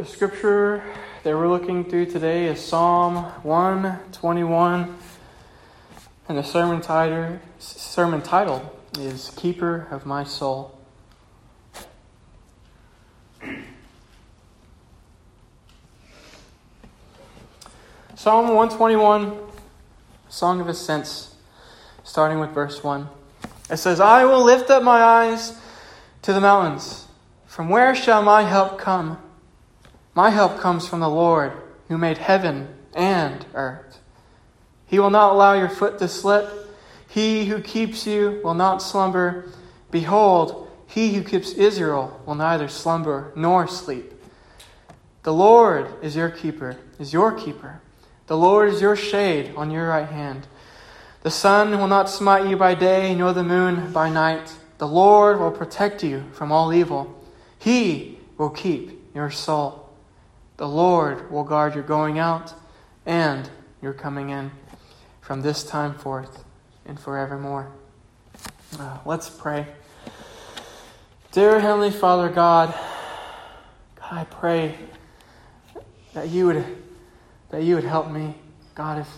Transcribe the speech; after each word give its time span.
the 0.00 0.06
scripture 0.06 0.82
that 1.24 1.36
we're 1.36 1.46
looking 1.46 1.84
through 1.84 2.06
today 2.06 2.46
is 2.46 2.58
Psalm 2.58 3.16
121, 3.42 4.96
and 6.26 6.38
the 6.38 6.42
sermon 6.42 6.80
title, 6.80 7.38
sermon 7.58 8.22
title 8.22 8.80
is 8.98 9.30
Keeper 9.36 9.88
of 9.90 10.06
My 10.06 10.24
Soul. 10.24 10.74
Psalm 18.14 18.48
121, 18.54 19.38
Song 20.30 20.62
of 20.62 20.68
Ascents, 20.70 21.34
starting 22.04 22.40
with 22.40 22.52
verse 22.52 22.82
1. 22.82 23.06
It 23.68 23.76
says, 23.76 24.00
I 24.00 24.24
will 24.24 24.42
lift 24.42 24.70
up 24.70 24.82
my 24.82 25.02
eyes 25.02 25.60
to 26.22 26.32
the 26.32 26.40
mountains. 26.40 27.06
From 27.44 27.68
where 27.68 27.94
shall 27.94 28.22
my 28.22 28.44
help 28.44 28.78
come? 28.78 29.18
My 30.14 30.30
help 30.30 30.58
comes 30.58 30.88
from 30.88 31.00
the 31.00 31.08
Lord, 31.08 31.52
who 31.88 31.98
made 31.98 32.18
heaven 32.18 32.68
and 32.94 33.44
earth. 33.54 34.00
He 34.86 34.98
will 34.98 35.10
not 35.10 35.32
allow 35.32 35.54
your 35.54 35.68
foot 35.68 35.98
to 35.98 36.08
slip. 36.08 36.50
He 37.08 37.46
who 37.46 37.60
keeps 37.60 38.06
you 38.06 38.40
will 38.42 38.54
not 38.54 38.82
slumber. 38.82 39.50
Behold, 39.90 40.68
he 40.86 41.14
who 41.14 41.22
keeps 41.22 41.52
Israel 41.52 42.20
will 42.26 42.34
neither 42.34 42.68
slumber 42.68 43.32
nor 43.36 43.68
sleep. 43.68 44.12
The 45.22 45.32
Lord 45.32 45.88
is 46.02 46.16
your 46.16 46.30
keeper, 46.30 46.76
is 46.98 47.12
your 47.12 47.32
keeper. 47.32 47.80
The 48.26 48.36
Lord 48.36 48.68
is 48.68 48.80
your 48.80 48.96
shade 48.96 49.54
on 49.56 49.70
your 49.70 49.88
right 49.88 50.08
hand. 50.08 50.46
The 51.22 51.30
sun 51.30 51.78
will 51.78 51.86
not 51.86 52.08
smite 52.08 52.48
you 52.48 52.56
by 52.56 52.74
day, 52.74 53.14
nor 53.14 53.32
the 53.32 53.44
moon 53.44 53.92
by 53.92 54.08
night. 54.08 54.54
The 54.78 54.88
Lord 54.88 55.38
will 55.38 55.50
protect 55.50 56.02
you 56.02 56.24
from 56.32 56.50
all 56.50 56.72
evil. 56.72 57.22
He 57.58 58.18
will 58.38 58.50
keep 58.50 59.14
your 59.14 59.30
soul. 59.30 59.79
The 60.60 60.68
Lord 60.68 61.30
will 61.30 61.44
guard 61.44 61.74
your 61.74 61.82
going 61.82 62.18
out 62.18 62.52
and 63.06 63.48
your 63.80 63.94
coming 63.94 64.28
in 64.28 64.50
from 65.22 65.40
this 65.40 65.64
time 65.64 65.94
forth 65.94 66.44
and 66.84 67.00
forevermore. 67.00 67.72
Uh, 68.78 68.98
let's 69.06 69.30
pray. 69.30 69.66
Dear 71.32 71.60
Heavenly 71.60 71.90
Father 71.90 72.28
God, 72.28 72.74
God, 73.96 74.12
I 74.12 74.24
pray 74.24 74.74
that 76.12 76.28
you 76.28 76.48
would 76.48 76.62
that 77.48 77.62
you 77.62 77.74
would 77.76 77.84
help 77.84 78.10
me. 78.10 78.34
God, 78.74 78.98
if 78.98 79.08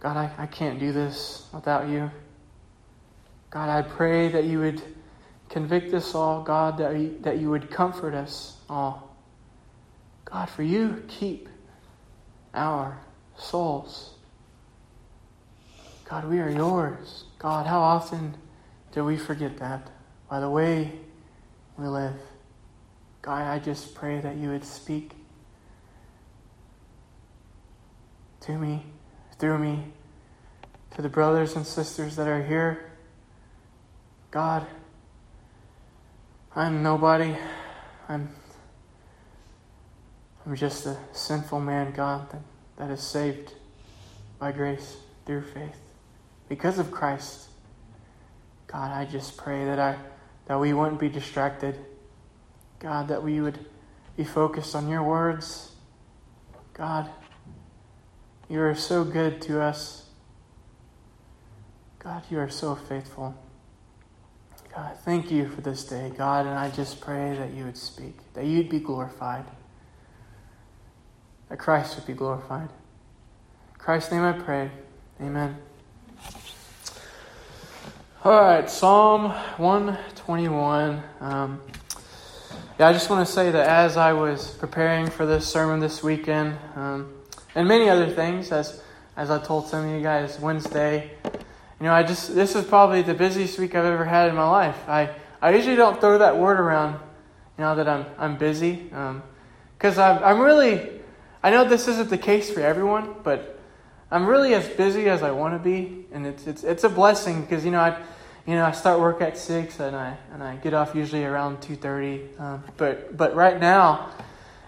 God, 0.00 0.18
I, 0.18 0.30
I 0.36 0.44
can't 0.44 0.78
do 0.78 0.92
this 0.92 1.46
without 1.54 1.88
you. 1.88 2.10
God, 3.48 3.70
I 3.70 3.88
pray 3.88 4.28
that 4.28 4.44
you 4.44 4.58
would 4.58 4.82
convict 5.52 5.92
us 5.92 6.14
all, 6.14 6.42
God, 6.42 6.78
that 6.78 6.98
you, 6.98 7.18
that 7.20 7.38
you 7.38 7.50
would 7.50 7.70
comfort 7.70 8.14
us 8.14 8.56
all. 8.70 9.14
God, 10.24 10.48
for 10.48 10.62
you 10.62 11.04
keep 11.08 11.46
our 12.54 12.98
souls. 13.36 14.14
God, 16.08 16.24
we 16.24 16.40
are 16.40 16.48
yours. 16.48 17.24
God, 17.38 17.66
how 17.66 17.80
often 17.80 18.34
do 18.92 19.04
we 19.04 19.18
forget 19.18 19.58
that 19.58 19.90
by 20.28 20.40
the 20.40 20.48
way 20.48 20.92
we 21.76 21.86
live? 21.86 22.16
God, 23.20 23.42
I 23.42 23.58
just 23.58 23.94
pray 23.94 24.20
that 24.20 24.36
you 24.36 24.48
would 24.48 24.64
speak 24.64 25.12
to 28.40 28.56
me, 28.56 28.86
through 29.38 29.58
me, 29.58 29.84
to 30.96 31.02
the 31.02 31.10
brothers 31.10 31.56
and 31.56 31.66
sisters 31.66 32.16
that 32.16 32.26
are 32.26 32.42
here. 32.42 32.90
God, 34.30 34.66
I'm 36.54 36.82
nobody. 36.82 37.34
I'm 38.08 38.28
I'm 40.44 40.56
just 40.56 40.86
a 40.86 40.98
sinful 41.12 41.60
man, 41.60 41.92
God, 41.92 42.28
that, 42.30 42.42
that 42.76 42.90
is 42.90 43.00
saved 43.00 43.54
by 44.38 44.52
grace 44.52 44.96
through 45.24 45.42
faith. 45.42 45.78
Because 46.48 46.78
of 46.78 46.90
Christ. 46.90 47.48
God, 48.66 48.90
I 48.90 49.04
just 49.04 49.36
pray 49.36 49.64
that 49.64 49.78
I 49.78 49.96
that 50.46 50.58
we 50.58 50.72
wouldn't 50.74 51.00
be 51.00 51.08
distracted. 51.08 51.78
God, 52.80 53.08
that 53.08 53.22
we 53.22 53.40
would 53.40 53.58
be 54.16 54.24
focused 54.24 54.74
on 54.74 54.88
your 54.88 55.02
words. 55.02 55.72
God, 56.74 57.08
you 58.48 58.60
are 58.60 58.74
so 58.74 59.04
good 59.04 59.40
to 59.42 59.60
us. 59.62 60.06
God, 61.98 62.24
you 62.30 62.38
are 62.38 62.50
so 62.50 62.74
faithful. 62.74 63.41
God, 64.74 64.96
thank 65.04 65.30
you 65.30 65.48
for 65.50 65.60
this 65.60 65.84
day, 65.84 66.10
God, 66.16 66.46
and 66.46 66.58
I 66.58 66.70
just 66.70 66.98
pray 66.98 67.36
that 67.36 67.52
you 67.52 67.66
would 67.66 67.76
speak, 67.76 68.16
that 68.32 68.46
you'd 68.46 68.70
be 68.70 68.78
glorified, 68.78 69.44
that 71.50 71.58
Christ 71.58 71.96
would 71.96 72.06
be 72.06 72.14
glorified. 72.14 72.70
In 73.74 73.78
Christ's 73.78 74.12
name 74.12 74.22
I 74.22 74.32
pray. 74.32 74.70
Amen. 75.20 75.58
All 78.24 78.40
right, 78.40 78.70
Psalm 78.70 79.24
121. 79.58 81.02
Um, 81.20 81.60
yeah, 82.78 82.88
I 82.88 82.94
just 82.94 83.10
want 83.10 83.26
to 83.26 83.30
say 83.30 83.50
that 83.50 83.68
as 83.68 83.98
I 83.98 84.14
was 84.14 84.52
preparing 84.54 85.10
for 85.10 85.26
this 85.26 85.46
sermon 85.46 85.80
this 85.80 86.02
weekend, 86.02 86.56
um, 86.76 87.12
and 87.54 87.68
many 87.68 87.90
other 87.90 88.08
things, 88.08 88.50
as 88.50 88.82
as 89.18 89.30
I 89.30 89.38
told 89.38 89.68
some 89.68 89.86
of 89.86 89.94
you 89.94 90.00
guys 90.00 90.40
Wednesday. 90.40 91.10
You 91.82 91.88
know, 91.88 91.94
I 91.94 92.04
just 92.04 92.32
this 92.32 92.54
is 92.54 92.64
probably 92.64 93.02
the 93.02 93.12
busiest 93.12 93.58
week 93.58 93.74
I've 93.74 93.84
ever 93.84 94.04
had 94.04 94.28
in 94.28 94.36
my 94.36 94.48
life. 94.48 94.88
I 94.88 95.10
I 95.40 95.52
usually 95.52 95.74
don't 95.74 96.00
throw 96.00 96.18
that 96.18 96.38
word 96.38 96.60
around, 96.60 96.92
you 97.58 97.64
know, 97.64 97.74
that 97.74 97.88
I'm 97.88 98.06
I'm 98.18 98.36
busy, 98.36 98.74
because 99.76 99.98
um, 99.98 100.18
I'm 100.18 100.22
I'm 100.22 100.38
really. 100.38 101.00
I 101.42 101.50
know 101.50 101.64
this 101.68 101.88
isn't 101.88 102.08
the 102.08 102.18
case 102.18 102.52
for 102.52 102.60
everyone, 102.60 103.16
but 103.24 103.58
I'm 104.12 104.26
really 104.26 104.54
as 104.54 104.68
busy 104.68 105.08
as 105.08 105.24
I 105.24 105.32
want 105.32 105.54
to 105.54 105.58
be, 105.58 106.06
and 106.12 106.24
it's 106.24 106.46
it's 106.46 106.62
it's 106.62 106.84
a 106.84 106.88
blessing 106.88 107.40
because 107.40 107.64
you 107.64 107.72
know 107.72 107.80
I. 107.80 108.00
You 108.46 108.54
know, 108.56 108.64
I 108.64 108.72
start 108.72 108.98
work 108.98 109.20
at 109.20 109.38
six, 109.38 109.80
and 109.80 109.94
I 109.96 110.16
and 110.32 110.42
I 110.42 110.56
get 110.56 110.74
off 110.74 110.94
usually 110.94 111.24
around 111.24 111.62
two 111.62 111.74
thirty. 111.74 112.28
Um, 112.38 112.62
but 112.76 113.16
but 113.16 113.34
right 113.34 113.60
now, 113.60 114.10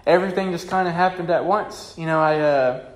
everything 0.05 0.51
just 0.51 0.69
kind 0.69 0.89
of 0.89 0.95
happened 0.95 1.31
at 1.31 1.45
once. 1.45 1.95
You 1.97 2.07
know, 2.07 2.21
I 2.21 2.39
uh, 2.39 2.91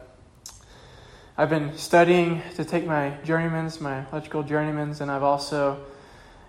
I've 1.41 1.51
been 1.51 1.79
studying 1.79 2.43
to 2.57 2.65
take 2.65 2.85
my 2.85 3.11
journeyman's, 3.23 3.81
my 3.81 4.05
electrical 4.11 4.43
journeyman's, 4.43 5.01
and 5.01 5.09
I've 5.09 5.23
also, 5.23 5.79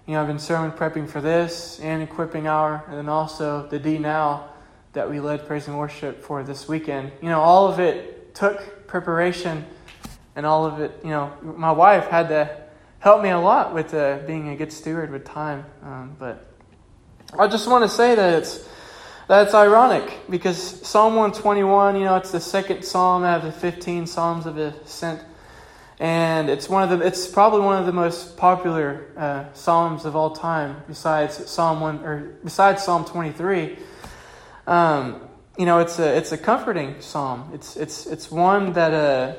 you 0.07 0.15
know, 0.15 0.21
I've 0.21 0.25
been 0.25 0.39
sermon 0.39 0.71
prepping 0.71 1.07
for 1.07 1.21
this 1.21 1.79
and 1.79 2.01
equipping 2.01 2.47
hour, 2.47 2.83
and 2.87 2.97
then 2.97 3.07
also 3.07 3.67
the 3.67 3.77
D 3.77 3.99
now 3.99 4.49
that 4.93 5.07
we 5.07 5.19
led 5.19 5.45
praise 5.45 5.67
and 5.67 5.77
worship 5.77 6.23
for 6.23 6.41
this 6.41 6.67
weekend. 6.67 7.11
You 7.21 7.29
know, 7.29 7.39
all 7.39 7.67
of 7.67 7.79
it 7.79 8.33
took 8.33 8.87
preparation, 8.87 9.63
and 10.35 10.43
all 10.43 10.65
of 10.65 10.81
it, 10.81 10.91
you 11.03 11.11
know, 11.11 11.37
my 11.43 11.71
wife 11.71 12.07
had 12.07 12.29
to 12.29 12.49
help 12.97 13.21
me 13.21 13.29
a 13.29 13.39
lot 13.39 13.75
with 13.75 13.93
uh, 13.93 14.17
being 14.25 14.49
a 14.49 14.55
good 14.55 14.73
steward 14.73 15.11
with 15.11 15.23
time. 15.23 15.65
Um, 15.83 16.15
but 16.17 16.51
I 17.37 17.47
just 17.47 17.67
want 17.67 17.83
to 17.83 17.89
say 17.89 18.15
that 18.15 18.39
it's 18.39 18.67
that's 19.29 19.53
ironic 19.53 20.11
because 20.27 20.57
Psalm 20.57 21.15
121, 21.15 21.95
you 21.97 22.03
know, 22.03 22.15
it's 22.15 22.31
the 22.31 22.39
second 22.39 22.83
psalm 22.83 23.23
out 23.23 23.45
of 23.45 23.45
the 23.45 23.51
15 23.51 24.07
psalms 24.07 24.47
of 24.47 24.57
ascent. 24.57 25.21
And 25.99 26.49
it's 26.49 26.67
one 26.67 26.81
of 26.81 26.97
the 26.97 27.05
it's 27.05 27.27
probably 27.27 27.59
one 27.59 27.77
of 27.77 27.85
the 27.85 27.91
most 27.91 28.37
popular 28.37 29.05
uh, 29.15 29.53
psalms 29.53 30.05
of 30.05 30.15
all 30.15 30.31
time 30.31 30.81
besides 30.87 31.47
Psalm 31.47 31.79
1 31.79 32.03
or 32.03 32.37
besides 32.43 32.83
Psalm 32.83 33.05
23. 33.05 33.77
Um, 34.65 35.21
you 35.59 35.67
know, 35.67 35.77
it's 35.77 35.99
a 35.99 36.17
it's 36.17 36.31
a 36.31 36.37
comforting 36.37 36.99
psalm. 36.99 37.51
It's 37.53 37.77
it's 37.77 38.07
it's 38.07 38.31
one 38.31 38.73
that 38.73 38.93
uh, 38.95 39.35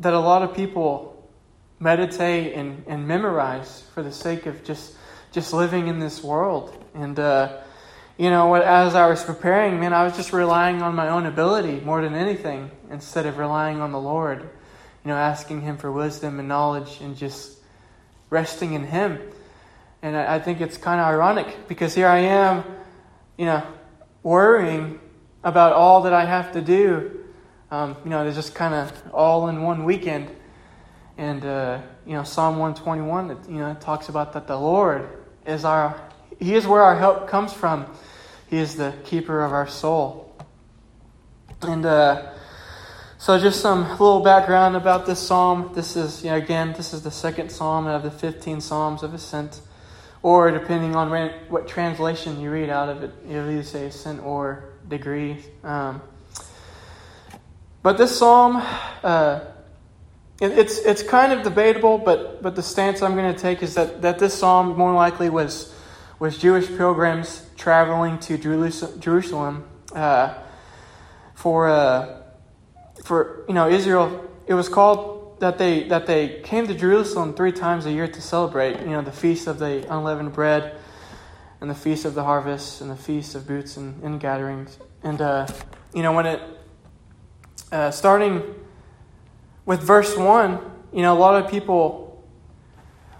that 0.00 0.14
a 0.14 0.18
lot 0.18 0.42
of 0.42 0.54
people 0.54 1.30
meditate 1.78 2.54
and, 2.54 2.84
and 2.86 3.06
memorize 3.06 3.82
for 3.92 4.02
the 4.02 4.12
sake 4.12 4.46
of 4.46 4.64
just 4.64 4.94
just 5.30 5.52
living 5.52 5.88
in 5.88 5.98
this 5.98 6.24
world. 6.24 6.74
And 6.94 7.18
uh, 7.18 7.58
you 8.18 8.30
know, 8.30 8.54
as 8.54 8.94
I 8.94 9.08
was 9.08 9.22
preparing, 9.22 9.78
man, 9.78 9.92
I 9.92 10.04
was 10.04 10.16
just 10.16 10.32
relying 10.32 10.80
on 10.80 10.94
my 10.94 11.08
own 11.08 11.26
ability 11.26 11.80
more 11.80 12.00
than 12.00 12.14
anything 12.14 12.70
instead 12.90 13.26
of 13.26 13.36
relying 13.36 13.80
on 13.80 13.92
the 13.92 14.00
Lord. 14.00 14.40
You 14.40 15.10
know, 15.10 15.16
asking 15.16 15.60
Him 15.60 15.76
for 15.76 15.92
wisdom 15.92 16.38
and 16.38 16.48
knowledge 16.48 16.98
and 17.00 17.16
just 17.16 17.58
resting 18.30 18.72
in 18.72 18.84
Him. 18.84 19.20
And 20.00 20.16
I, 20.16 20.38
think 20.38 20.60
it's 20.60 20.76
kind 20.76 21.00
of 21.00 21.06
ironic 21.06 21.68
because 21.68 21.94
here 21.94 22.06
I 22.06 22.18
am, 22.18 22.64
you 23.36 23.44
know, 23.44 23.62
worrying 24.22 24.98
about 25.44 25.72
all 25.72 26.02
that 26.02 26.12
I 26.12 26.24
have 26.24 26.52
to 26.52 26.62
do. 26.62 27.20
Um, 27.70 27.96
you 28.04 28.10
know, 28.10 28.26
it's 28.26 28.36
just 28.36 28.54
kind 28.54 28.74
of 28.74 28.92
all 29.12 29.48
in 29.48 29.62
one 29.62 29.84
weekend. 29.84 30.30
And, 31.18 31.44
uh, 31.44 31.80
you 32.06 32.12
know, 32.14 32.24
Psalm 32.24 32.58
121, 32.58 33.46
you 33.48 33.58
know, 33.58 33.74
talks 33.74 34.08
about 34.08 34.32
that 34.34 34.46
the 34.46 34.58
Lord 34.58 35.08
is 35.46 35.64
our, 35.64 36.00
He 36.38 36.54
is 36.54 36.66
where 36.66 36.82
our 36.82 36.98
help 36.98 37.28
comes 37.28 37.52
from. 37.52 37.86
He 38.48 38.58
is 38.58 38.76
the 38.76 38.94
keeper 39.04 39.42
of 39.42 39.52
our 39.52 39.66
soul. 39.66 40.34
And 41.62 41.84
uh, 41.84 42.32
so, 43.18 43.38
just 43.38 43.60
some 43.60 43.88
little 43.88 44.20
background 44.20 44.76
about 44.76 45.06
this 45.06 45.18
psalm. 45.18 45.72
This 45.74 45.96
is, 45.96 46.22
you 46.22 46.30
know, 46.30 46.36
again, 46.36 46.74
this 46.76 46.92
is 46.92 47.02
the 47.02 47.10
second 47.10 47.50
psalm 47.50 47.86
out 47.86 47.96
of 47.96 48.02
the 48.02 48.10
15 48.10 48.60
psalms 48.60 49.02
of 49.02 49.14
ascent. 49.14 49.60
or 50.22 50.50
depending 50.50 50.94
on 50.94 51.10
what 51.48 51.66
translation 51.66 52.40
you 52.40 52.50
read 52.50 52.68
out 52.68 52.88
of 52.88 53.02
it, 53.02 53.12
it'll 53.28 53.50
either 53.50 53.62
say 53.62 53.86
ascent 53.86 54.22
or 54.22 54.64
degree. 54.88 55.38
Um, 55.64 56.02
but 57.82 57.98
this 57.98 58.18
psalm, 58.18 58.62
uh, 59.02 59.40
it, 60.40 60.52
it's 60.52 60.78
it's 60.78 61.02
kind 61.02 61.32
of 61.32 61.42
debatable, 61.42 61.98
but 61.98 62.42
but 62.42 62.54
the 62.54 62.62
stance 62.62 63.02
I'm 63.02 63.14
going 63.14 63.32
to 63.32 63.40
take 63.40 63.62
is 63.62 63.74
that, 63.74 64.02
that 64.02 64.18
this 64.18 64.34
psalm 64.34 64.76
more 64.76 64.92
likely 64.92 65.30
was 65.30 65.72
was 66.18 66.38
Jewish 66.38 66.68
pilgrims 66.68 67.48
traveling 67.56 68.18
to 68.20 68.38
Jerusalem 68.38 69.64
uh, 69.94 70.34
for 71.34 71.68
uh, 71.68 72.22
for 73.04 73.44
you 73.48 73.54
know 73.54 73.68
Israel. 73.68 74.30
It 74.46 74.54
was 74.54 74.68
called 74.68 75.40
that 75.40 75.58
they 75.58 75.84
that 75.88 76.06
they 76.06 76.40
came 76.40 76.66
to 76.66 76.74
Jerusalem 76.74 77.34
three 77.34 77.52
times 77.52 77.86
a 77.86 77.92
year 77.92 78.08
to 78.08 78.22
celebrate. 78.22 78.80
You 78.80 78.90
know 78.90 79.02
the 79.02 79.12
feast 79.12 79.46
of 79.46 79.58
the 79.58 79.86
unleavened 79.92 80.32
bread, 80.32 80.76
and 81.60 81.70
the 81.70 81.74
feast 81.74 82.04
of 82.04 82.14
the 82.14 82.24
harvest, 82.24 82.80
and 82.80 82.90
the 82.90 82.96
feast 82.96 83.34
of 83.34 83.46
booths 83.46 83.76
and, 83.76 84.02
and 84.02 84.18
gatherings. 84.18 84.78
And 85.02 85.20
uh, 85.20 85.46
you 85.94 86.02
know 86.02 86.12
when 86.12 86.26
it 86.26 86.40
uh, 87.72 87.90
starting 87.90 88.42
with 89.64 89.82
verse 89.82 90.16
1, 90.16 90.60
you 90.92 91.02
know, 91.02 91.12
a 91.12 91.18
lot 91.18 91.42
of 91.42 91.50
people 91.50 92.05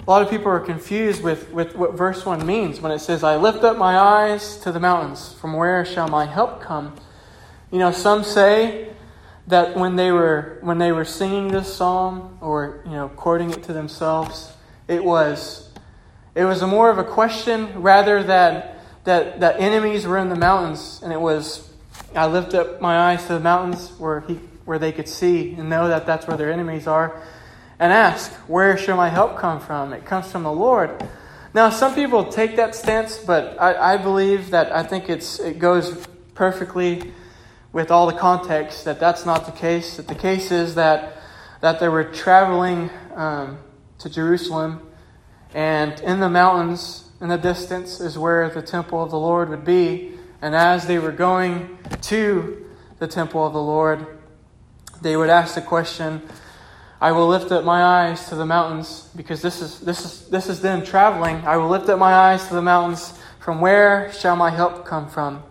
a 0.07 0.11
lot 0.11 0.23
of 0.23 0.31
people 0.31 0.49
are 0.53 0.61
confused 0.61 1.23
with, 1.23 1.51
with 1.51 1.75
what 1.75 1.95
verse 1.95 2.25
1 2.25 2.47
means 2.47 2.81
when 2.81 2.93
it 2.93 3.01
says, 3.01 3.25
I 3.25 3.37
lift 3.37 3.65
up 3.65 3.77
my 3.77 3.99
eyes 3.99 4.57
to 4.59 4.71
the 4.71 4.79
mountains. 4.79 5.33
From 5.33 5.55
where 5.55 5.85
shall 5.85 6.07
my 6.07 6.27
help 6.27 6.61
come? 6.61 6.95
You 7.73 7.81
know, 7.81 7.91
some 7.91 8.23
say 8.23 8.93
that 9.49 9.77
when 9.77 9.97
they 9.97 10.13
were 10.13 10.59
when 10.61 10.79
they 10.79 10.93
were 10.93 11.05
singing 11.05 11.49
this 11.49 11.73
psalm 11.73 12.39
or 12.41 12.83
you 12.85 12.93
know 12.93 13.09
quoting 13.09 13.51
it 13.51 13.65
to 13.65 13.73
themselves, 13.73 14.53
it 14.89 15.05
was 15.05 15.69
it 16.35 16.45
was 16.45 16.63
a 16.63 16.67
more 16.67 16.91
of 16.91 16.99
a 16.99 17.05
question 17.05 17.83
rather 17.83 18.23
than 18.23 18.65
that 19.05 19.41
that 19.41 19.61
enemies 19.61 20.07
were 20.07 20.19
in 20.19 20.29
the 20.29 20.37
mountains 20.37 21.01
and 21.03 21.13
it 21.13 21.21
was 21.21 21.69
I 22.15 22.27
lift 22.27 22.55
up 22.55 22.81
my 22.81 23.13
eyes 23.13 23.27
to 23.27 23.35
the 23.35 23.41
mountains 23.41 23.91
where 23.99 24.21
he 24.21 24.35
where 24.65 24.79
they 24.79 24.93
could 24.93 25.09
see 25.09 25.55
and 25.55 25.69
know 25.69 25.89
that 25.89 26.07
that's 26.07 26.27
where 26.27 26.37
their 26.37 26.53
enemies 26.53 26.87
are, 26.87 27.23
and 27.79 27.93
ask, 27.93 28.33
Where 28.49 28.77
shall 28.77 28.97
my 28.97 29.09
help 29.09 29.37
come 29.39 29.61
from? 29.61 29.93
It 29.93 30.05
comes 30.05 30.31
from 30.31 30.43
the 30.43 30.53
Lord. 30.53 31.03
Now, 31.55 31.71
some 31.71 31.95
people 31.95 32.27
take 32.27 32.57
that 32.57 32.75
stance, 32.75 33.19
but 33.19 33.61
I, 33.61 33.95
I 33.95 33.97
believe 33.97 34.51
that 34.51 34.73
I 34.73 34.83
think 34.83 35.09
it's, 35.09 35.41
it 35.41 35.59
goes 35.59 36.07
perfectly 36.35 37.13
with 37.73 37.91
all 37.91 38.07
the 38.07 38.19
context 38.19 38.85
that 38.85 39.01
that's 39.01 39.25
not 39.25 39.47
the 39.47 39.53
case. 39.53 39.97
That 39.97 40.09
the 40.09 40.15
case 40.15 40.51
is 40.51 40.75
that, 40.75 41.17
that 41.63 41.81
they 41.81 41.89
were 41.89 42.05
traveling 42.05 42.91
um, 43.15 43.59
to 43.99 44.11
Jerusalem, 44.11 44.87
and 45.55 45.99
in 46.01 46.21
the 46.21 46.29
mountains 46.29 47.07
in 47.21 47.29
the 47.29 47.39
distance 47.39 48.01
is 48.01 48.19
where 48.19 48.51
the 48.51 48.63
temple 48.63 49.03
of 49.03 49.11
the 49.11 49.19
Lord 49.19 49.49
would 49.49 49.65
be. 49.65 50.13
And 50.43 50.55
as 50.55 50.87
they 50.87 50.99
were 50.99 51.13
going 51.13 51.79
to 52.03 52.67
the 52.99 53.07
temple 53.07 53.47
of 53.47 53.53
the 53.53 53.63
Lord, 53.63 54.07
they 55.01 55.17
would 55.17 55.31
ask 55.31 55.55
the 55.55 55.63
question, 55.63 56.23
I 57.01 57.13
will 57.13 57.29
lift 57.29 57.53
up 57.53 57.65
my 57.65 57.83
eyes 57.83 58.29
to 58.31 58.35
the 58.35 58.47
mountains, 58.47 59.11
because 59.15 59.43
this 59.43 59.61
is, 59.61 59.81
this 59.81 60.05
is, 60.05 60.29
this 60.29 60.49
is 60.49 60.63
them 60.63 60.83
traveling. 60.83 61.37
I 61.47 61.59
will 61.59 61.69
lift 61.69 61.89
up 61.89 61.99
my 61.99 62.15
eyes 62.15 62.49
to 62.49 62.55
the 62.55 62.63
mountains. 62.63 63.13
From 63.39 63.61
where 63.61 64.13
shall 64.13 64.35
my 64.35 64.51
help 64.51 64.85
come 64.87 65.09
from? 65.09 65.43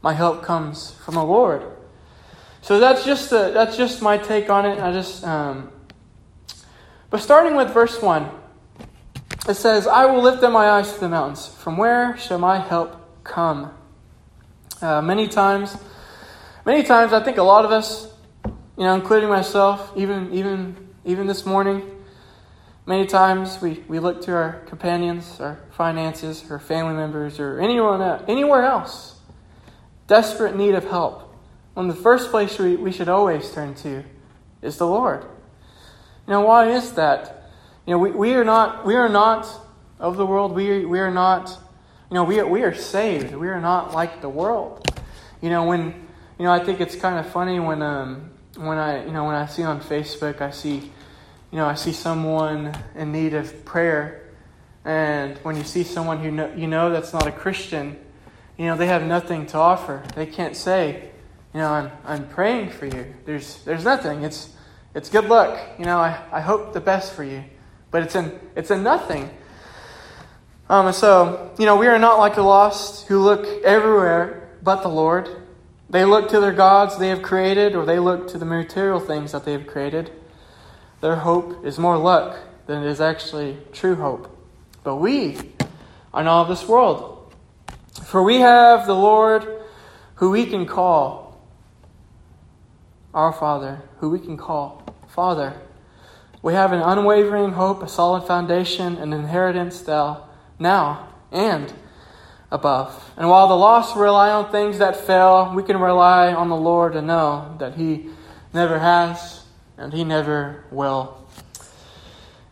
My 0.00 0.12
help 0.12 0.42
comes 0.42 0.92
from 1.04 1.16
the 1.16 1.24
Lord. 1.24 1.64
So 2.62 2.78
that's 2.78 3.04
just, 3.04 3.32
a, 3.32 3.50
that's 3.52 3.76
just 3.76 4.00
my 4.00 4.16
take 4.16 4.48
on 4.48 4.64
it. 4.64 4.78
I 4.80 4.92
just, 4.92 5.24
um, 5.24 5.70
but 7.10 7.20
starting 7.20 7.56
with 7.56 7.72
verse 7.72 8.00
1, 8.00 8.30
it 9.48 9.54
says, 9.54 9.86
I 9.86 10.06
will 10.06 10.22
lift 10.22 10.42
up 10.44 10.52
my 10.52 10.70
eyes 10.70 10.92
to 10.92 11.00
the 11.00 11.08
mountains. 11.08 11.48
From 11.48 11.76
where 11.76 12.16
shall 12.16 12.38
my 12.38 12.60
help 12.60 13.24
come? 13.24 13.72
Uh, 14.80 15.02
many 15.02 15.26
times, 15.26 15.76
many 16.64 16.82
times, 16.84 17.12
I 17.12 17.22
think 17.22 17.36
a 17.38 17.42
lot 17.42 17.64
of 17.64 17.72
us 17.72 18.09
you 18.80 18.86
know, 18.86 18.94
including 18.94 19.28
myself, 19.28 19.92
even 19.94 20.32
even 20.32 20.74
even 21.04 21.26
this 21.26 21.44
morning, 21.44 21.82
many 22.86 23.04
times 23.06 23.60
we, 23.60 23.84
we 23.88 23.98
look 23.98 24.22
to 24.22 24.32
our 24.32 24.62
companions, 24.66 25.38
our 25.38 25.60
finances, 25.72 26.42
our 26.50 26.58
family 26.58 26.94
members, 26.94 27.38
or 27.38 27.60
anyone 27.60 28.00
anywhere 28.26 28.64
else, 28.64 29.20
desperate 30.06 30.56
need 30.56 30.74
of 30.74 30.84
help. 30.84 31.30
When 31.74 31.88
the 31.88 31.94
first 31.94 32.30
place 32.30 32.58
we, 32.58 32.76
we 32.76 32.90
should 32.90 33.10
always 33.10 33.52
turn 33.52 33.74
to 33.76 34.02
is 34.62 34.78
the 34.78 34.86
Lord. 34.86 35.24
You 36.26 36.32
know, 36.32 36.40
why 36.40 36.70
is 36.70 36.92
that? 36.92 37.50
You 37.84 37.92
know, 37.92 37.98
we, 37.98 38.12
we 38.12 38.32
are 38.32 38.44
not 38.44 38.86
we 38.86 38.94
are 38.94 39.10
not 39.10 39.46
of 39.98 40.16
the 40.16 40.24
world. 40.24 40.52
We, 40.52 40.86
we 40.86 41.00
are 41.00 41.10
not, 41.10 41.50
you 42.10 42.14
know, 42.14 42.24
we 42.24 42.40
are, 42.40 42.46
we 42.46 42.62
are 42.62 42.74
saved. 42.74 43.34
We 43.34 43.48
are 43.48 43.60
not 43.60 43.92
like 43.92 44.22
the 44.22 44.30
world. 44.30 44.90
You 45.42 45.50
know, 45.50 45.64
when, 45.64 46.08
you 46.38 46.46
know, 46.46 46.50
I 46.50 46.64
think 46.64 46.80
it's 46.80 46.96
kind 46.96 47.18
of 47.18 47.30
funny 47.30 47.60
when, 47.60 47.82
um, 47.82 48.29
when 48.56 48.78
I, 48.78 49.04
you 49.04 49.12
know, 49.12 49.24
when 49.24 49.34
I 49.34 49.46
see 49.46 49.62
on 49.62 49.80
Facebook, 49.80 50.40
I 50.40 50.50
see, 50.50 50.76
you 51.50 51.58
know, 51.58 51.66
I 51.66 51.74
see 51.74 51.92
someone 51.92 52.76
in 52.94 53.12
need 53.12 53.34
of 53.34 53.64
prayer, 53.64 54.28
and 54.84 55.36
when 55.38 55.56
you 55.56 55.64
see 55.64 55.82
someone 55.82 56.18
who 56.18 56.30
know, 56.30 56.52
you 56.54 56.66
know 56.66 56.90
that's 56.90 57.12
not 57.12 57.26
a 57.26 57.32
Christian, 57.32 57.98
you 58.56 58.66
know, 58.66 58.76
they 58.76 58.86
have 58.86 59.04
nothing 59.04 59.46
to 59.46 59.58
offer. 59.58 60.02
They 60.14 60.26
can't 60.26 60.56
say, 60.56 61.10
you 61.54 61.60
know, 61.60 61.70
I'm, 61.70 61.90
I'm 62.04 62.28
praying 62.28 62.70
for 62.70 62.86
you. 62.86 63.14
There's, 63.24 63.62
there's 63.64 63.84
nothing. 63.84 64.22
It's, 64.22 64.52
it's 64.94 65.08
good 65.08 65.24
luck. 65.26 65.58
You 65.78 65.84
know, 65.84 65.98
I, 65.98 66.20
I 66.30 66.40
hope 66.40 66.72
the 66.72 66.80
best 66.80 67.14
for 67.14 67.24
you. 67.24 67.42
But 67.90 68.02
it's 68.02 68.14
in, 68.14 68.38
it's 68.54 68.70
in 68.70 68.82
nothing. 68.82 69.30
Um, 70.68 70.92
so, 70.92 71.52
you 71.58 71.66
know, 71.66 71.76
we 71.76 71.88
are 71.88 71.98
not 71.98 72.18
like 72.18 72.36
the 72.36 72.42
lost 72.42 73.08
who 73.08 73.20
look 73.20 73.46
everywhere 73.64 74.40
but 74.62 74.82
the 74.82 74.88
Lord. 74.88 75.28
They 75.90 76.04
look 76.04 76.28
to 76.30 76.40
their 76.40 76.52
gods 76.52 76.96
they 76.98 77.08
have 77.08 77.20
created, 77.20 77.74
or 77.74 77.84
they 77.84 77.98
look 77.98 78.28
to 78.28 78.38
the 78.38 78.44
material 78.44 79.00
things 79.00 79.32
that 79.32 79.44
they 79.44 79.52
have 79.52 79.66
created. 79.66 80.12
Their 81.00 81.16
hope 81.16 81.64
is 81.64 81.78
more 81.78 81.98
luck 81.98 82.38
than 82.66 82.84
it 82.84 82.88
is 82.88 83.00
actually 83.00 83.58
true 83.72 83.96
hope. 83.96 84.28
But 84.84 84.96
we 84.96 85.36
are 86.14 86.22
not 86.22 86.42
of 86.42 86.48
this 86.48 86.68
world. 86.68 87.34
For 88.04 88.22
we 88.22 88.36
have 88.36 88.86
the 88.86 88.94
Lord 88.94 89.46
who 90.16 90.30
we 90.30 90.46
can 90.46 90.64
call 90.64 91.40
our 93.12 93.32
Father, 93.32 93.82
who 93.98 94.10
we 94.10 94.20
can 94.20 94.36
call 94.36 94.84
Father. 95.08 95.60
We 96.42 96.54
have 96.54 96.72
an 96.72 96.80
unwavering 96.80 97.52
hope, 97.52 97.82
a 97.82 97.88
solid 97.88 98.22
foundation, 98.22 98.96
an 98.96 99.12
inheritance 99.12 99.84
now 99.86 101.08
and 101.32 101.72
above. 102.50 103.12
And 103.16 103.28
while 103.28 103.48
the 103.48 103.56
lost 103.56 103.96
rely 103.96 104.30
on 104.30 104.50
things 104.50 104.78
that 104.78 104.96
fail, 104.96 105.52
we 105.54 105.62
can 105.62 105.78
rely 105.78 106.32
on 106.32 106.48
the 106.48 106.56
Lord 106.56 106.96
and 106.96 107.06
know 107.06 107.54
that 107.58 107.74
He 107.74 108.10
never 108.52 108.78
has 108.78 109.44
and 109.78 109.92
He 109.92 110.04
never 110.04 110.64
will. 110.70 111.16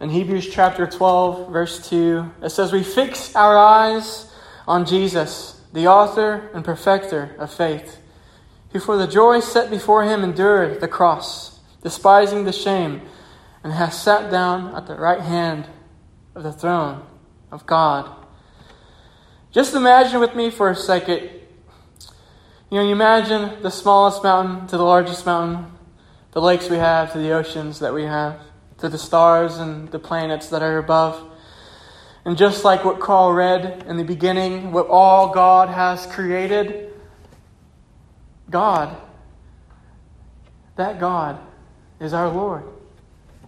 In 0.01 0.11
Hebrews 0.11 0.49
chapter 0.49 0.87
12, 0.87 1.51
verse 1.51 1.89
2, 1.89 2.31
it 2.43 2.51
says, 2.51 2.73
We 2.73 2.85
fix 2.85 3.35
our 3.35 3.59
eyes 3.59 4.33
on 4.67 4.87
Jesus, 4.87 5.61
the 5.73 5.89
author 5.89 6.51
and 6.55 6.65
perfecter 6.65 7.35
of 7.39 7.53
faith, 7.53 7.99
who 8.73 8.79
for 8.79 8.97
the 8.97 9.09
joy 9.09 9.41
set 9.41 9.71
before 9.71 10.05
him 10.05 10.23
endured 10.23 10.81
the 10.81 10.87
cross, 10.87 11.59
despising 11.83 12.45
the 12.45 12.53
shame, 12.53 13.03
and 13.65 13.73
has 13.73 14.01
sat 14.01 14.31
down 14.31 14.73
at 14.77 14.87
the 14.87 14.95
right 14.95 15.21
hand 15.21 15.67
of 16.37 16.45
the 16.45 16.53
throne 16.53 17.05
of 17.51 17.67
God. 17.67 18.15
Just 19.51 19.75
imagine 19.75 20.21
with 20.21 20.35
me 20.35 20.51
for 20.51 20.71
a 20.71 20.77
second. 20.77 21.31
You 22.71 22.79
know, 22.79 22.83
you 22.83 22.93
imagine 22.93 23.63
the 23.63 23.71
smallest 23.71 24.23
mountain 24.23 24.67
to 24.69 24.77
the 24.77 24.83
largest 24.83 25.25
mountain, 25.25 25.73
the 26.33 26.41
lakes 26.43 26.69
we 26.69 26.77
have 26.77 27.13
to 27.13 27.19
the 27.19 27.31
oceans 27.31 27.79
that 27.79 27.95
we 27.95 28.03
have, 28.03 28.41
to 28.79 28.91
the 28.91 28.99
stars 28.99 29.57
and 29.57 29.91
the 29.91 29.99
planets 29.99 30.51
that 30.51 30.63
are 30.63 30.77
above. 30.77 31.25
And 32.27 32.37
just 32.37 32.63
like 32.63 32.85
what 32.85 33.01
Carl 33.01 33.33
read 33.33 33.85
in 33.89 33.97
the 33.97 34.05
beginning, 34.05 34.71
what 34.71 34.87
all 34.89 35.33
God 35.33 35.71
has 35.71 36.05
created, 36.05 36.93
God, 38.51 38.95
that 40.77 41.01
God 41.01 41.41
is 42.01 42.13
our 42.13 42.29
Lord. 42.29 42.65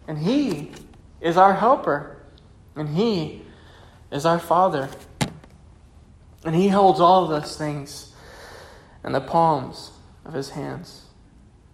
And 0.08 0.16
He 0.16 0.72
is 1.20 1.36
our 1.36 1.54
helper. 1.54 2.16
And 2.74 2.96
He 2.96 3.42
is 4.10 4.24
our 4.24 4.38
Father. 4.38 4.88
And 6.44 6.54
He 6.54 6.68
holds 6.68 7.00
all 7.00 7.24
of 7.24 7.30
those 7.30 7.56
things 7.56 8.12
in 9.04 9.12
the 9.12 9.20
palms 9.20 9.90
of 10.24 10.32
His 10.32 10.50
hands. 10.50 11.02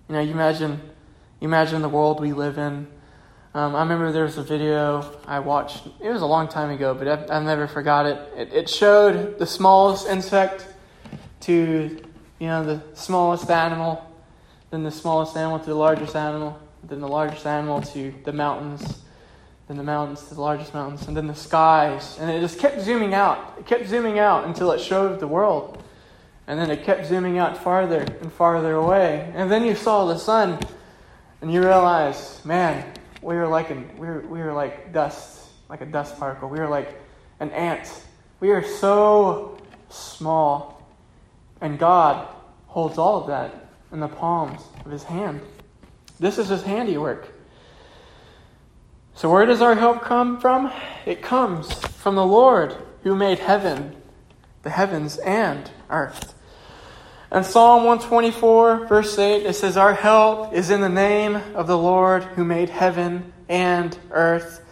You 0.09 0.15
know, 0.15 0.21
you 0.21 0.33
imagine, 0.33 0.81
you 1.41 1.49
imagine 1.49 1.83
the 1.83 1.89
world 1.89 2.21
we 2.21 2.33
live 2.33 2.59
in. 2.59 2.87
Um, 3.55 3.75
I 3.75 3.81
remember 3.81 4.13
there 4.13 4.25
was 4.25 4.37
a 4.37 4.43
video 4.43 5.19
I 5.27 5.39
watched. 5.39 5.87
It 6.01 6.11
was 6.11 6.21
a 6.21 6.27
long 6.27 6.47
time 6.47 6.71
ago, 6.71 6.95
but 6.95 7.09
I've, 7.09 7.31
I've 7.31 7.43
never 7.43 7.67
forgot 7.67 8.07
it. 8.07 8.33
it. 8.37 8.53
It 8.53 8.69
showed 8.69 9.39
the 9.39 9.47
smallest 9.47 10.07
insect 10.09 10.67
to, 11.41 11.99
you 12.39 12.47
know, 12.47 12.65
the 12.65 12.83
smallest 12.95 13.51
animal, 13.51 14.05
then 14.71 14.83
the 14.83 14.91
smallest 14.91 15.37
animal 15.37 15.59
to 15.59 15.67
the 15.67 15.75
largest 15.75 16.15
animal, 16.15 16.61
then 16.85 17.01
the 17.01 17.09
largest 17.09 17.47
animal 17.47 17.81
to 17.83 18.13
the 18.25 18.33
mountains, 18.33 19.03
then 19.69 19.77
the 19.77 19.83
mountains, 19.83 20.29
the 20.29 20.41
largest 20.41 20.73
mountains, 20.75 21.09
and 21.09 21.17
then 21.17 21.27
the 21.27 21.35
skies. 21.35 22.17
And 22.21 22.31
it 22.31 22.41
just 22.41 22.59
kept 22.59 22.81
zooming 22.83 23.15
out. 23.15 23.57
It 23.59 23.67
kept 23.67 23.89
zooming 23.89 24.19
out 24.19 24.45
until 24.45 24.71
it 24.71 24.81
showed 24.81 25.19
the 25.19 25.27
world. 25.27 25.83
And 26.47 26.59
then 26.59 26.71
it 26.71 26.85
kept 26.85 27.07
zooming 27.07 27.39
out 27.39 27.59
farther 27.59 28.01
and 28.01 28.33
farther 28.33 28.75
away. 28.75 29.33
And 29.35 29.51
then 29.51 29.65
you 29.65 29.75
saw 29.75 30.07
the 30.07 30.19
sun, 30.19 30.61
and 31.41 31.53
you 31.53 31.61
realized, 31.61 32.45
man, 32.45 32.93
we 33.21 33.35
were 33.35 33.49
like 33.49 33.71
an, 33.71 33.91
we 33.99 34.07
were, 34.07 34.21
we 34.21 34.39
were 34.39 34.53
like 34.53 34.93
dust, 34.93 35.49
like 35.69 35.81
a 35.81 35.87
dust 35.87 36.17
particle. 36.17 36.49
We 36.49 36.61
were 36.61 36.69
like 36.69 37.01
an 37.41 37.51
ant. 37.51 37.91
We 38.39 38.51
are 38.51 38.63
so 38.63 39.59
small. 39.89 40.87
And 41.61 41.77
God 41.77 42.29
holds 42.67 42.99
all 42.99 43.23
of 43.23 43.27
that 43.29 43.69
in 43.91 43.99
the 43.99 44.09
palms 44.09 44.61
of 44.85 44.93
his 44.93 45.03
hand. 45.03 45.41
This 46.21 46.39
is 46.39 46.49
his 46.49 46.63
handiwork. 46.63 47.27
So, 49.17 49.31
where 49.31 49.47
does 49.47 49.63
our 49.63 49.75
help 49.75 50.03
come 50.03 50.39
from? 50.39 50.71
It 51.07 51.23
comes 51.23 51.73
from 51.73 52.17
the 52.17 52.27
Lord 52.27 52.77
who 53.03 53.17
made 53.17 53.39
heaven, 53.39 53.97
the 54.63 54.69
heavens, 54.69 55.17
and 55.17 55.71
earth. 55.89 56.35
And 57.31 57.47
Psalm 57.47 57.85
124, 57.85 58.87
verse 58.87 59.19
8, 59.19 59.47
it 59.47 59.55
says, 59.55 59.79
Our 59.79 59.95
help 59.95 60.53
is 60.53 60.69
in 60.69 60.83
the 60.83 60.91
name 60.91 61.37
of 61.55 61.67
the 61.67 61.79
Lord 61.79 62.25
who 62.25 62.45
made 62.45 62.69
heaven 62.69 63.33
and 63.49 63.99
earth. 64.11 64.63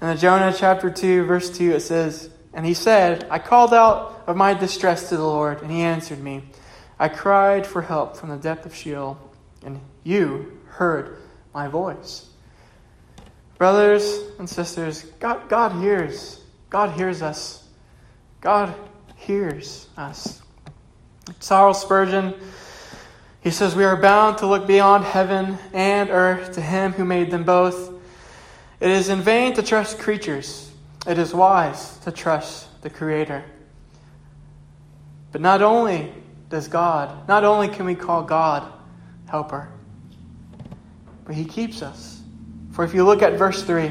And 0.00 0.10
in 0.10 0.16
Jonah 0.16 0.52
chapter 0.52 0.90
2, 0.90 1.26
verse 1.26 1.56
2, 1.56 1.70
it 1.70 1.80
says, 1.80 2.30
And 2.52 2.66
he 2.66 2.74
said, 2.74 3.28
I 3.30 3.38
called 3.38 3.72
out 3.72 4.24
of 4.26 4.36
my 4.36 4.54
distress 4.54 5.08
to 5.10 5.16
the 5.16 5.22
Lord, 5.22 5.62
and 5.62 5.70
he 5.70 5.82
answered 5.82 6.18
me. 6.18 6.42
I 6.98 7.08
cried 7.08 7.64
for 7.64 7.82
help 7.82 8.16
from 8.16 8.30
the 8.30 8.38
depth 8.38 8.66
of 8.66 8.74
Sheol, 8.74 9.20
and 9.64 9.80
you 10.02 10.58
heard 10.66 11.18
my 11.54 11.68
voice. 11.68 12.27
Brothers 13.58 14.20
and 14.38 14.48
sisters, 14.48 15.02
God, 15.18 15.48
God 15.48 15.72
hears. 15.82 16.40
God 16.70 16.90
hears 16.92 17.22
us. 17.22 17.68
God 18.40 18.72
hears 19.16 19.88
us. 19.96 20.42
Charles 21.40 21.82
Spurgeon, 21.82 22.34
he 23.40 23.50
says, 23.50 23.74
We 23.74 23.84
are 23.84 24.00
bound 24.00 24.38
to 24.38 24.46
look 24.46 24.66
beyond 24.66 25.04
heaven 25.04 25.58
and 25.72 26.08
earth 26.10 26.52
to 26.54 26.60
him 26.60 26.92
who 26.92 27.04
made 27.04 27.30
them 27.30 27.44
both. 27.44 27.92
It 28.80 28.90
is 28.90 29.08
in 29.08 29.20
vain 29.20 29.54
to 29.54 29.62
trust 29.62 29.98
creatures, 29.98 30.70
it 31.06 31.18
is 31.18 31.34
wise 31.34 31.98
to 31.98 32.12
trust 32.12 32.80
the 32.82 32.90
Creator. 32.90 33.44
But 35.32 35.40
not 35.40 35.62
only 35.62 36.12
does 36.48 36.68
God, 36.68 37.26
not 37.28 37.44
only 37.44 37.68
can 37.68 37.86
we 37.86 37.96
call 37.96 38.22
God 38.22 38.72
helper, 39.28 39.68
but 41.24 41.34
He 41.34 41.44
keeps 41.44 41.82
us. 41.82 42.17
For 42.78 42.84
if 42.84 42.94
you 42.94 43.04
look 43.04 43.22
at 43.22 43.32
verse 43.32 43.64
3, 43.64 43.90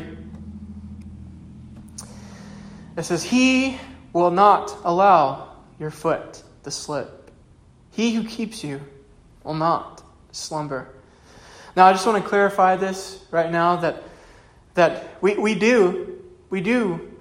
it 2.95 3.03
says, 3.03 3.21
He 3.21 3.77
will 4.13 4.31
not 4.31 4.77
allow 4.85 5.57
your 5.77 5.91
foot 5.91 6.41
to 6.63 6.71
slip. 6.71 7.29
He 7.91 8.13
who 8.13 8.23
keeps 8.23 8.63
you 8.63 8.79
will 9.43 9.55
not 9.55 10.03
slumber. 10.31 10.87
Now, 11.75 11.87
I 11.87 11.91
just 11.91 12.07
want 12.07 12.23
to 12.23 12.29
clarify 12.29 12.77
this 12.77 13.21
right 13.29 13.51
now 13.51 13.75
that, 13.75 14.03
that 14.75 15.21
we, 15.21 15.35
we 15.37 15.53
do, 15.53 16.23
we 16.49 16.61
do 16.61 17.11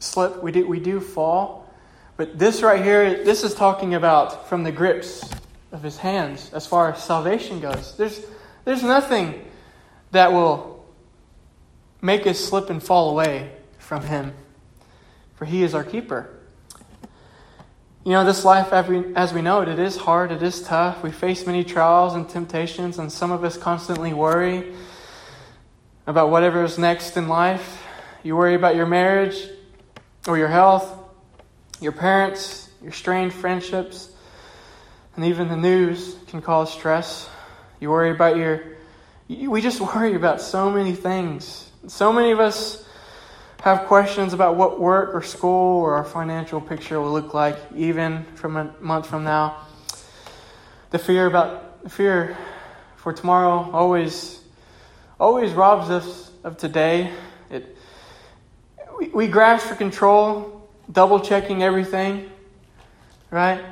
slip, 0.00 0.42
we 0.42 0.50
do, 0.50 0.66
we 0.66 0.80
do 0.80 0.98
fall, 0.98 1.72
but 2.16 2.36
this 2.36 2.62
right 2.62 2.82
here, 2.82 3.22
this 3.22 3.44
is 3.44 3.54
talking 3.54 3.94
about 3.94 4.48
from 4.48 4.64
the 4.64 4.72
grips 4.72 5.30
of 5.70 5.84
his 5.84 5.98
hands 5.98 6.52
as 6.52 6.66
far 6.66 6.92
as 6.92 7.00
salvation 7.00 7.60
goes. 7.60 7.96
There's, 7.96 8.26
there's 8.64 8.82
nothing 8.82 9.44
that 10.10 10.32
will 10.32 10.75
make 12.06 12.26
us 12.26 12.38
slip 12.38 12.70
and 12.70 12.82
fall 12.82 13.10
away 13.10 13.52
from 13.78 14.02
him, 14.04 14.32
for 15.34 15.44
he 15.44 15.62
is 15.62 15.74
our 15.74 15.84
keeper. 15.84 16.30
You 18.04 18.12
know, 18.12 18.24
this 18.24 18.44
life, 18.44 18.72
as 18.72 19.32
we, 19.34 19.42
know 19.42 19.62
it, 19.62 19.68
it 19.68 19.80
is 19.80 19.96
hard, 19.96 20.30
it 20.30 20.42
is 20.42 20.62
tough. 20.62 21.02
We 21.02 21.10
face 21.10 21.44
many 21.44 21.64
trials 21.64 22.14
and 22.14 22.28
temptations, 22.28 22.98
and 22.98 23.10
some 23.12 23.32
of 23.32 23.42
us 23.42 23.56
constantly 23.56 24.14
worry 24.14 24.72
about 26.06 26.30
whatever 26.30 26.62
is 26.62 26.78
next 26.78 27.16
in 27.16 27.28
life. 27.28 27.84
You 28.22 28.36
worry 28.36 28.54
about 28.54 28.76
your 28.76 28.86
marriage 28.86 29.48
or 30.28 30.38
your 30.38 30.48
health 30.48 30.96
your 31.80 31.92
parents, 31.92 32.70
your 32.82 32.92
strained 32.92 33.32
friendships, 33.32 34.10
and 35.14 35.24
even 35.24 35.48
the 35.48 35.56
news 35.56 36.16
can 36.28 36.40
cause 36.40 36.72
stress. 36.72 37.28
You 37.80 37.90
worry 37.90 38.10
about 38.10 38.36
your. 38.36 38.62
We 39.28 39.60
just 39.60 39.80
worry 39.94 40.14
about 40.14 40.40
so 40.40 40.70
many 40.70 40.94
things. 40.94 41.65
So 41.88 42.12
many 42.12 42.32
of 42.32 42.40
us 42.40 42.84
have 43.60 43.86
questions 43.86 44.32
about 44.32 44.56
what 44.56 44.80
work 44.80 45.14
or 45.14 45.22
school 45.22 45.80
or 45.80 45.94
our 45.94 46.04
financial 46.04 46.60
picture 46.60 47.00
will 47.00 47.12
look 47.12 47.32
like, 47.32 47.56
even 47.76 48.24
from 48.34 48.56
a 48.56 48.74
month 48.80 49.06
from 49.06 49.22
now. 49.22 49.64
The 50.90 50.98
fear 50.98 51.26
about 51.26 51.84
the 51.84 51.90
fear 51.90 52.36
for 52.96 53.12
tomorrow 53.12 53.70
always 53.72 54.40
always 55.20 55.52
robs 55.52 55.90
us 55.90 56.30
of 56.42 56.56
today. 56.56 57.12
It 57.50 57.76
we, 58.98 59.08
we 59.08 59.26
grasp 59.28 59.66
for 59.66 59.74
control 59.74 60.68
double 60.90 61.20
checking 61.20 61.62
everything, 61.62 62.30
right? 63.30 63.64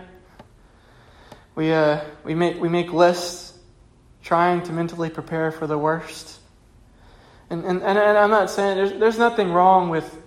We, 1.54 1.73
uh, 1.73 2.00
we, 2.25 2.35
make, 2.35 2.61
we 2.61 2.68
make 2.68 2.92
lists 2.92 3.56
trying 4.23 4.62
to 4.62 4.73
mentally 4.73 5.11
prepare 5.11 5.52
for 5.52 5.66
the 5.66 5.78
worst. 5.78 6.40
And, 7.62 7.82
and, 7.82 7.82
and, 7.82 8.18
I'm 8.18 8.30
not 8.30 8.50
saying 8.50 8.76
there's, 8.76 8.99
there's 8.99 9.18
nothing 9.18 9.52
wrong 9.52 9.88
with, 9.88 10.20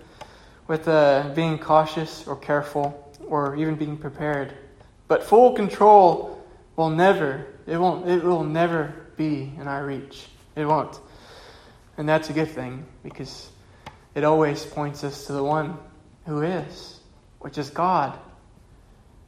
with 0.66 0.88
uh, 0.88 1.30
being 1.34 1.58
cautious 1.58 2.26
or 2.26 2.36
careful 2.36 3.14
or 3.28 3.54
even 3.56 3.74
being 3.74 3.98
prepared. 3.98 4.54
But 5.08 5.22
full 5.22 5.52
control 5.52 6.42
will 6.76 6.88
never, 6.88 7.46
it 7.66 7.76
won't, 7.76 8.08
it 8.08 8.24
will 8.24 8.44
never 8.44 8.94
be 9.18 9.52
in 9.60 9.68
our 9.68 9.84
reach. 9.84 10.26
It 10.56 10.64
won't. 10.64 10.98
And 11.98 12.08
that's 12.08 12.30
a 12.30 12.32
good 12.32 12.48
thing 12.48 12.86
because 13.02 13.50
it 14.14 14.24
always 14.24 14.64
points 14.64 15.04
us 15.04 15.26
to 15.26 15.34
the 15.34 15.44
one 15.44 15.76
who 16.24 16.40
is, 16.40 16.98
which 17.40 17.58
is 17.58 17.68
God. 17.68 18.18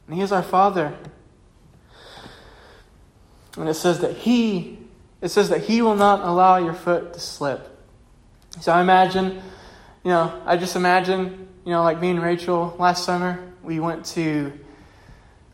And 0.07 0.15
He 0.15 0.23
is 0.23 0.31
our 0.31 0.41
Father. 0.41 0.97
And 3.57 3.69
it 3.69 3.75
says 3.75 3.99
that 3.99 4.17
He, 4.17 4.79
it 5.21 5.29
says 5.29 5.49
that 5.49 5.61
He 5.61 5.83
will 5.83 5.95
not 5.95 6.21
allow 6.21 6.57
your 6.57 6.73
foot 6.73 7.13
to 7.13 7.19
slip. 7.19 7.70
So 8.59 8.71
I 8.71 8.81
imagine, 8.81 9.41
you 10.03 10.11
know, 10.11 10.41
I 10.45 10.57
just 10.57 10.75
imagine, 10.75 11.47
you 11.65 11.71
know, 11.71 11.83
like 11.83 11.99
me 11.99 12.09
and 12.09 12.21
Rachel 12.21 12.75
last 12.77 13.05
summer, 13.05 13.41
we 13.63 13.79
went 13.79 14.05
to 14.07 14.51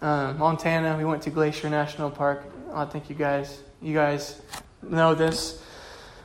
uh, 0.01 0.33
Montana. 0.33 0.97
We 0.97 1.05
went 1.05 1.21
to 1.23 1.29
Glacier 1.29 1.69
National 1.69 2.09
Park. 2.09 2.43
I 2.73 2.85
think 2.85 3.09
you 3.09 3.15
guys, 3.15 3.61
you 3.81 3.93
guys 3.93 4.41
know 4.81 5.13
this, 5.15 5.63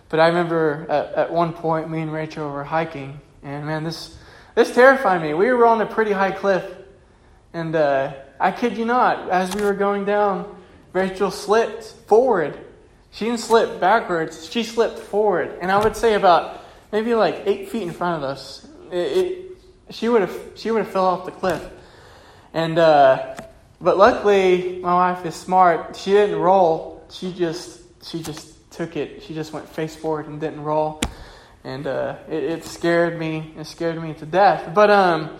but 0.08 0.18
I 0.18 0.28
remember 0.28 0.86
at, 0.88 1.14
at 1.14 1.32
one 1.32 1.52
point, 1.52 1.90
me 1.90 2.00
and 2.00 2.12
Rachel 2.12 2.50
were 2.50 2.64
hiking, 2.64 3.20
and 3.42 3.66
man, 3.66 3.84
this 3.84 4.16
this 4.54 4.74
terrified 4.74 5.22
me. 5.22 5.34
We 5.34 5.50
were 5.52 5.66
on 5.66 5.80
a 5.80 5.86
pretty 5.86 6.12
high 6.12 6.32
cliff, 6.32 6.64
and 7.52 7.74
uh, 7.74 8.12
I 8.40 8.50
kid 8.50 8.76
you 8.76 8.84
not, 8.84 9.30
as 9.30 9.54
we 9.54 9.62
were 9.62 9.74
going 9.74 10.04
down, 10.04 10.54
Rachel 10.92 11.30
slipped 11.30 11.84
forward. 12.06 12.58
She 13.10 13.26
didn't 13.26 13.40
slip 13.40 13.80
backwards, 13.80 14.50
she 14.50 14.62
slipped 14.62 14.98
forward. 14.98 15.58
And 15.60 15.70
I 15.70 15.82
would 15.82 15.96
say 15.96 16.14
about 16.14 16.61
maybe 16.92 17.14
like 17.14 17.42
eight 17.46 17.70
feet 17.70 17.82
in 17.82 17.92
front 17.92 18.22
of 18.22 18.30
us. 18.30 18.66
It, 18.90 18.96
it, 18.96 19.48
she 19.90 20.08
would 20.08 20.20
have 20.20 20.38
she 20.54 20.70
would 20.70 20.84
have 20.84 20.92
fell 20.92 21.06
off 21.06 21.24
the 21.24 21.32
cliff. 21.32 21.66
And 22.54 22.78
uh, 22.78 23.36
but 23.80 23.96
luckily 23.96 24.78
my 24.80 24.94
wife 24.94 25.26
is 25.26 25.34
smart. 25.34 25.96
She 25.96 26.12
didn't 26.12 26.36
roll. 26.36 27.04
She 27.10 27.32
just 27.32 27.80
she 28.04 28.22
just 28.22 28.70
took 28.70 28.96
it. 28.96 29.22
She 29.22 29.34
just 29.34 29.52
went 29.52 29.68
face 29.68 29.96
forward 29.96 30.26
and 30.28 30.40
didn't 30.40 30.62
roll 30.62 31.00
and 31.64 31.86
uh, 31.86 32.16
it, 32.28 32.42
it, 32.44 32.64
scared 32.64 33.18
me. 33.18 33.52
It 33.56 33.66
scared 33.66 34.00
me 34.02 34.14
to 34.14 34.26
death. 34.26 34.74
But 34.74 34.90
um, 34.90 35.38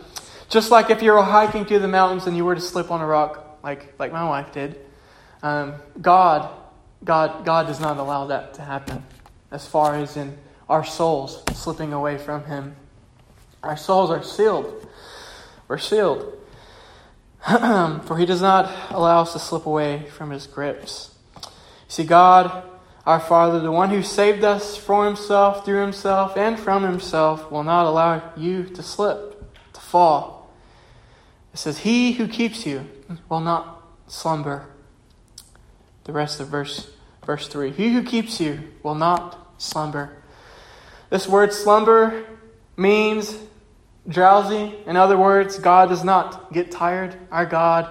just 0.49 0.71
like 0.71 0.90
if 0.90 1.02
you 1.02 1.12
were 1.12 1.23
hiking 1.23 1.64
through 1.64 1.80
the 1.80 1.88
mountains 1.88 2.26
and 2.26 2.37
you 2.37 2.44
were 2.44 2.54
to 2.54 2.61
slip 2.61 2.90
on 2.90 3.00
a 3.00 3.06
rock, 3.06 3.59
like 3.62 3.94
like 3.99 4.12
my 4.12 4.25
wife 4.25 4.52
did, 4.52 4.78
um, 5.42 5.75
God, 6.00 6.49
God, 7.04 7.44
God 7.44 7.66
does 7.66 7.80
not 7.80 7.97
allow 7.97 8.26
that 8.26 8.54
to 8.54 8.62
happen. 8.62 9.04
As 9.50 9.66
far 9.66 9.97
as 9.97 10.16
in 10.16 10.38
our 10.69 10.85
souls 10.85 11.42
slipping 11.54 11.92
away 11.92 12.19
from 12.19 12.45
Him, 12.45 12.76
our 13.62 13.76
souls 13.76 14.11
are 14.11 14.23
sealed. 14.23 14.87
We're 15.69 15.78
sealed. 15.78 16.38
For 17.47 18.16
He 18.19 18.26
does 18.26 18.42
not 18.42 18.73
allow 18.90 19.23
us 19.23 19.33
to 19.33 19.38
slip 19.38 19.66
away 19.66 20.07
from 20.11 20.31
His 20.31 20.47
grips. 20.47 21.14
See, 21.88 22.04
God 22.04 22.64
our 23.04 23.19
Father, 23.19 23.59
the 23.59 23.73
one 23.73 23.90
who 23.90 24.02
saved 24.02 24.45
us 24.45 24.76
for 24.76 25.07
himself, 25.07 25.64
through 25.64 25.81
himself, 25.81 26.37
and 26.37 26.59
from 26.59 26.85
himself, 26.85 27.50
will 27.50 27.64
not 27.64 27.87
allow 27.87 28.33
you 28.37 28.64
to 28.64 28.83
slip, 28.83 29.45
to 29.73 29.81
fall. 29.81 30.50
It 31.52 31.59
says, 31.59 31.78
He 31.78 32.12
who 32.12 32.28
keeps 32.28 32.64
you 32.64 32.88
will 33.28 33.40
not 33.40 33.83
slumber. 34.07 34.66
The 36.04 36.12
rest 36.12 36.38
of 36.38 36.49
verse, 36.49 36.92
verse 37.26 37.49
3 37.49 37.73
He 37.73 37.92
who 37.92 38.04
keeps 38.04 38.40
you 38.40 38.71
will 38.85 38.95
not 38.95 39.52
slumber. 39.59 40.22
This 41.12 41.28
word 41.28 41.52
slumber 41.52 42.25
means 42.75 43.37
drowsy. 44.09 44.75
In 44.87 44.97
other 44.97 45.19
words, 45.19 45.59
God 45.59 45.90
does 45.90 46.02
not 46.02 46.50
get 46.54 46.71
tired. 46.71 47.14
Our 47.31 47.45
God 47.45 47.90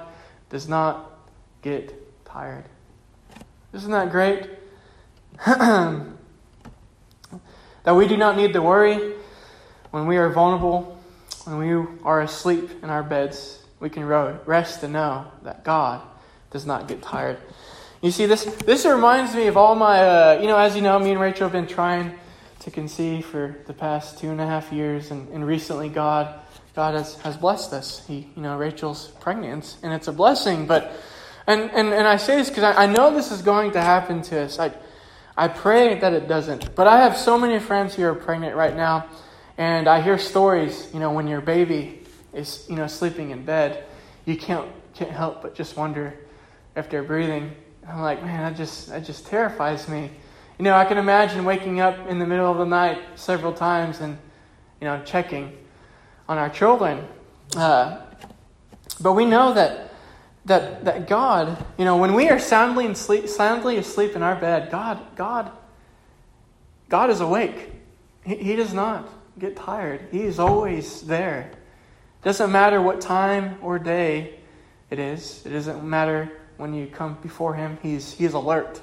does 0.49 0.67
not 0.67 1.19
get 1.61 1.93
tired. 2.25 2.65
Isn't 3.73 3.91
that 3.91 4.09
great? 4.09 4.49
that 5.45 6.07
we 7.93 8.07
do 8.07 8.17
not 8.17 8.37
need 8.37 8.53
to 8.53 8.61
worry 8.63 9.13
when 9.91 10.07
we 10.07 10.17
are 10.17 10.31
vulnerable, 10.31 10.99
when 11.43 11.59
we 11.59 11.87
are 12.03 12.21
asleep 12.21 12.71
in 12.81 12.89
our 12.89 13.03
beds. 13.03 13.63
We 13.79 13.91
can 13.91 14.03
rest 14.03 14.81
and 14.81 14.93
know 14.93 15.27
that 15.43 15.63
God 15.63 16.01
does 16.49 16.65
not 16.65 16.87
get 16.87 17.03
tired. 17.03 17.37
You 18.01 18.09
see, 18.09 18.25
this 18.25 18.45
this 18.65 18.83
reminds 18.83 19.35
me 19.35 19.45
of 19.45 19.57
all 19.57 19.75
my, 19.75 19.99
uh, 19.99 20.39
you 20.41 20.47
know, 20.47 20.57
as 20.57 20.75
you 20.75 20.81
know, 20.81 20.97
me 20.97 21.11
and 21.11 21.19
Rachel 21.19 21.43
have 21.43 21.51
been 21.51 21.67
trying 21.67 22.17
to 22.61 22.71
conceive 22.71 23.25
for 23.25 23.57
the 23.65 23.73
past 23.73 24.19
two 24.19 24.29
and 24.29 24.39
a 24.39 24.45
half 24.45 24.71
years, 24.71 25.11
and, 25.11 25.27
and 25.29 25.45
recently 25.45 25.89
God 25.89 26.39
God 26.73 26.93
has, 26.93 27.15
has 27.17 27.35
blessed 27.35 27.73
us. 27.73 28.05
He, 28.07 28.29
you 28.35 28.41
know, 28.41 28.57
Rachel's 28.57 29.07
pregnant, 29.19 29.75
and 29.83 29.91
it's 29.91 30.07
a 30.07 30.13
blessing. 30.13 30.67
But, 30.67 30.93
and 31.47 31.69
and, 31.71 31.89
and 31.89 32.07
I 32.07 32.17
say 32.17 32.37
this 32.37 32.49
because 32.49 32.63
I, 32.63 32.83
I 32.83 32.85
know 32.85 33.13
this 33.13 33.31
is 33.31 33.41
going 33.41 33.71
to 33.71 33.81
happen 33.81 34.21
to 34.23 34.41
us. 34.41 34.57
I 34.59 34.71
I 35.35 35.47
pray 35.47 35.99
that 35.99 36.13
it 36.13 36.27
doesn't. 36.27 36.75
But 36.75 36.87
I 36.87 37.01
have 37.01 37.17
so 37.17 37.37
many 37.37 37.59
friends 37.59 37.95
who 37.95 38.03
are 38.03 38.15
pregnant 38.15 38.55
right 38.55 38.75
now, 38.75 39.07
and 39.57 39.87
I 39.87 40.01
hear 40.01 40.17
stories. 40.17 40.89
You 40.93 40.99
know, 40.99 41.11
when 41.11 41.27
your 41.27 41.41
baby 41.41 42.03
is 42.33 42.65
you 42.69 42.75
know 42.75 42.87
sleeping 42.87 43.31
in 43.31 43.43
bed, 43.43 43.83
you 44.25 44.37
can't 44.37 44.69
can't 44.93 45.11
help 45.11 45.41
but 45.41 45.55
just 45.55 45.75
wonder 45.75 46.13
if 46.75 46.89
they're 46.89 47.03
breathing. 47.03 47.51
I'm 47.87 48.01
like, 48.01 48.23
man, 48.23 48.43
that 48.43 48.57
just 48.57 48.89
that 48.89 49.03
just 49.03 49.25
terrifies 49.27 49.89
me. 49.89 50.11
You 50.61 50.65
know, 50.65 50.75
I 50.75 50.85
can 50.85 50.99
imagine 50.99 51.43
waking 51.43 51.79
up 51.79 52.07
in 52.07 52.19
the 52.19 52.27
middle 52.27 52.51
of 52.51 52.59
the 52.59 52.67
night 52.67 52.99
several 53.15 53.51
times 53.51 53.99
and 53.99 54.15
you 54.79 54.85
know 54.85 55.01
checking 55.03 55.57
on 56.29 56.37
our 56.37 56.51
children. 56.51 57.03
Uh, 57.57 57.99
but 58.99 59.13
we 59.13 59.25
know 59.25 59.55
that 59.55 59.91
that, 60.45 60.85
that 60.85 61.07
God, 61.07 61.65
you 61.79 61.85
know, 61.85 61.97
when 61.97 62.13
we 62.13 62.29
are 62.29 62.37
soundly, 62.37 62.85
and 62.85 62.95
sleep, 62.95 63.27
soundly 63.27 63.77
asleep 63.77 64.15
in 64.15 64.21
our 64.21 64.35
bed, 64.35 64.69
God, 64.69 64.99
God, 65.15 65.51
God 66.89 67.09
is 67.09 67.21
awake. 67.21 67.71
He, 68.23 68.35
he 68.35 68.55
does 68.55 68.71
not 68.71 69.09
get 69.39 69.55
tired. 69.55 70.09
He 70.11 70.21
is 70.21 70.37
always 70.37 71.01
there. 71.01 71.49
Doesn't 72.21 72.51
matter 72.51 72.79
what 72.79 73.01
time 73.01 73.57
or 73.63 73.79
day 73.79 74.35
it 74.91 74.99
is. 74.99 75.43
It 75.43 75.53
doesn't 75.53 75.83
matter 75.83 76.31
when 76.57 76.75
you 76.75 76.85
come 76.85 77.17
before 77.23 77.55
Him. 77.55 77.79
He's 77.81 78.11
He 78.11 78.25
is 78.25 78.35
alert. 78.35 78.79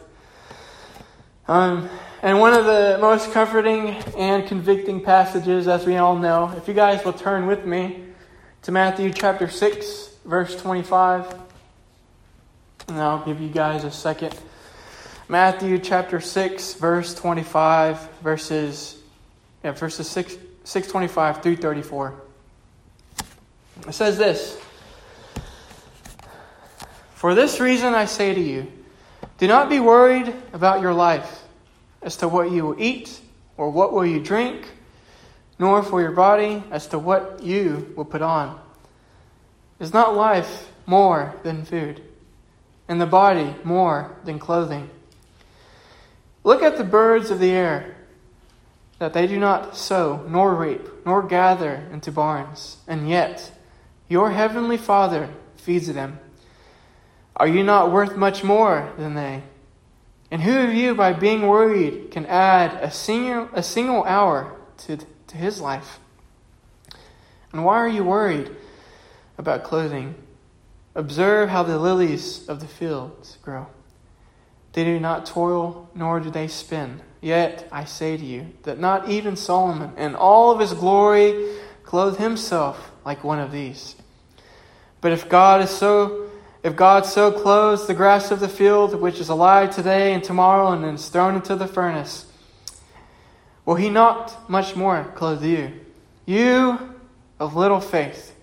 Um, 1.48 1.88
and 2.20 2.40
one 2.40 2.52
of 2.52 2.66
the 2.66 2.98
most 3.00 3.32
comforting 3.32 3.88
and 4.18 4.46
convicting 4.46 5.02
passages, 5.02 5.66
as 5.66 5.86
we 5.86 5.96
all 5.96 6.14
know, 6.14 6.52
if 6.58 6.68
you 6.68 6.74
guys 6.74 7.02
will 7.06 7.14
turn 7.14 7.46
with 7.46 7.64
me 7.64 8.04
to 8.62 8.72
Matthew 8.72 9.10
chapter 9.10 9.48
6, 9.48 10.10
verse 10.26 10.60
25. 10.60 11.40
And 12.88 12.98
I'll 12.98 13.24
give 13.24 13.40
you 13.40 13.48
guys 13.48 13.84
a 13.84 13.90
second. 13.90 14.38
Matthew 15.26 15.78
chapter 15.78 16.20
6, 16.20 16.74
verse 16.74 17.14
25, 17.14 18.10
verses, 18.20 18.98
yeah, 19.64 19.72
verses 19.72 20.06
6, 20.06 20.34
625 20.64 21.42
through 21.42 21.56
34. 21.56 22.14
It 23.86 23.94
says 23.94 24.18
this 24.18 24.60
For 27.14 27.34
this 27.34 27.58
reason 27.58 27.94
I 27.94 28.04
say 28.04 28.34
to 28.34 28.40
you, 28.40 28.70
do 29.38 29.46
not 29.46 29.68
be 29.68 29.80
worried 29.80 30.34
about 30.52 30.80
your 30.80 30.92
life 30.92 31.42
as 32.02 32.16
to 32.18 32.28
what 32.28 32.50
you 32.50 32.64
will 32.64 32.80
eat 32.80 33.20
or 33.56 33.70
what 33.70 33.92
will 33.92 34.06
you 34.06 34.20
drink, 34.20 34.68
nor 35.58 35.82
for 35.82 36.00
your 36.00 36.12
body 36.12 36.62
as 36.70 36.86
to 36.88 36.98
what 36.98 37.42
you 37.42 37.92
will 37.96 38.04
put 38.04 38.22
on. 38.22 38.60
Is 39.80 39.92
not 39.92 40.14
life 40.14 40.70
more 40.86 41.34
than 41.42 41.64
food? 41.64 42.02
and 42.88 43.00
the 43.00 43.06
body 43.06 43.54
more 43.62 44.16
than 44.24 44.38
clothing. 44.38 44.88
Look 46.42 46.62
at 46.62 46.78
the 46.78 46.84
birds 46.84 47.30
of 47.30 47.38
the 47.38 47.50
air, 47.50 47.94
that 48.98 49.12
they 49.12 49.26
do 49.26 49.38
not 49.38 49.76
sow, 49.76 50.24
nor 50.26 50.54
reap, 50.54 51.06
nor 51.06 51.22
gather 51.22 51.86
into 51.92 52.10
barns, 52.10 52.78
and 52.88 53.08
yet 53.08 53.52
your 54.08 54.30
heavenly 54.30 54.78
Father 54.78 55.28
feeds 55.56 55.92
them. 55.92 56.18
Are 57.38 57.48
you 57.48 57.62
not 57.62 57.92
worth 57.92 58.16
much 58.16 58.42
more 58.42 58.92
than 58.98 59.14
they? 59.14 59.42
And 60.30 60.42
who 60.42 60.58
of 60.58 60.74
you, 60.74 60.94
by 60.94 61.12
being 61.12 61.42
worried, 61.46 62.10
can 62.10 62.26
add 62.26 62.82
a 62.82 62.90
single, 62.90 63.48
a 63.52 63.62
single 63.62 64.04
hour 64.04 64.54
to, 64.78 64.98
to 65.28 65.36
his 65.36 65.60
life? 65.60 66.00
And 67.52 67.64
why 67.64 67.76
are 67.76 67.88
you 67.88 68.04
worried 68.04 68.54
about 69.38 69.64
clothing? 69.64 70.14
Observe 70.94 71.48
how 71.48 71.62
the 71.62 71.78
lilies 71.78 72.46
of 72.48 72.60
the 72.60 72.66
fields 72.66 73.38
grow. 73.40 73.68
They 74.72 74.84
do 74.84 75.00
not 75.00 75.24
toil, 75.24 75.88
nor 75.94 76.20
do 76.20 76.30
they 76.30 76.48
spin. 76.48 77.00
Yet 77.20 77.68
I 77.72 77.84
say 77.84 78.16
to 78.16 78.24
you 78.24 78.52
that 78.64 78.78
not 78.78 79.08
even 79.08 79.36
Solomon, 79.36 79.96
in 79.96 80.14
all 80.14 80.52
of 80.52 80.60
his 80.60 80.74
glory, 80.74 81.56
clothed 81.84 82.18
himself 82.18 82.90
like 83.04 83.24
one 83.24 83.38
of 83.38 83.50
these. 83.50 83.96
But 85.00 85.12
if 85.12 85.28
God 85.28 85.62
is 85.62 85.70
so, 85.70 86.27
if 86.62 86.74
God 86.74 87.06
so 87.06 87.30
clothes 87.30 87.86
the 87.86 87.94
grass 87.94 88.30
of 88.30 88.40
the 88.40 88.48
field, 88.48 88.94
which 89.00 89.20
is 89.20 89.28
alive 89.28 89.74
today 89.74 90.12
and 90.12 90.22
tomorrow 90.22 90.72
and 90.72 90.84
is 90.84 91.08
thrown 91.08 91.36
into 91.36 91.54
the 91.54 91.68
furnace, 91.68 92.26
will 93.64 93.76
He 93.76 93.88
not 93.90 94.50
much 94.50 94.74
more 94.74 95.12
clothe 95.14 95.44
you, 95.44 95.72
you 96.26 96.96
of 97.38 97.54
little 97.54 97.80
faith? 97.80 98.34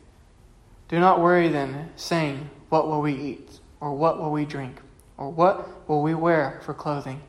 Do 0.88 1.00
not 1.00 1.20
worry 1.20 1.50
then, 1.50 1.90
saying, 1.96 2.50
What 2.70 2.88
will 2.88 3.02
we 3.02 3.14
eat? 3.14 3.60
Or 3.82 3.94
what 3.94 4.18
will 4.18 4.32
we 4.32 4.46
drink? 4.46 4.78
Or 5.18 5.30
what 5.30 5.88
will 5.90 6.02
we 6.02 6.14
wear 6.14 6.62
for 6.64 6.74
clothing? 6.74 7.22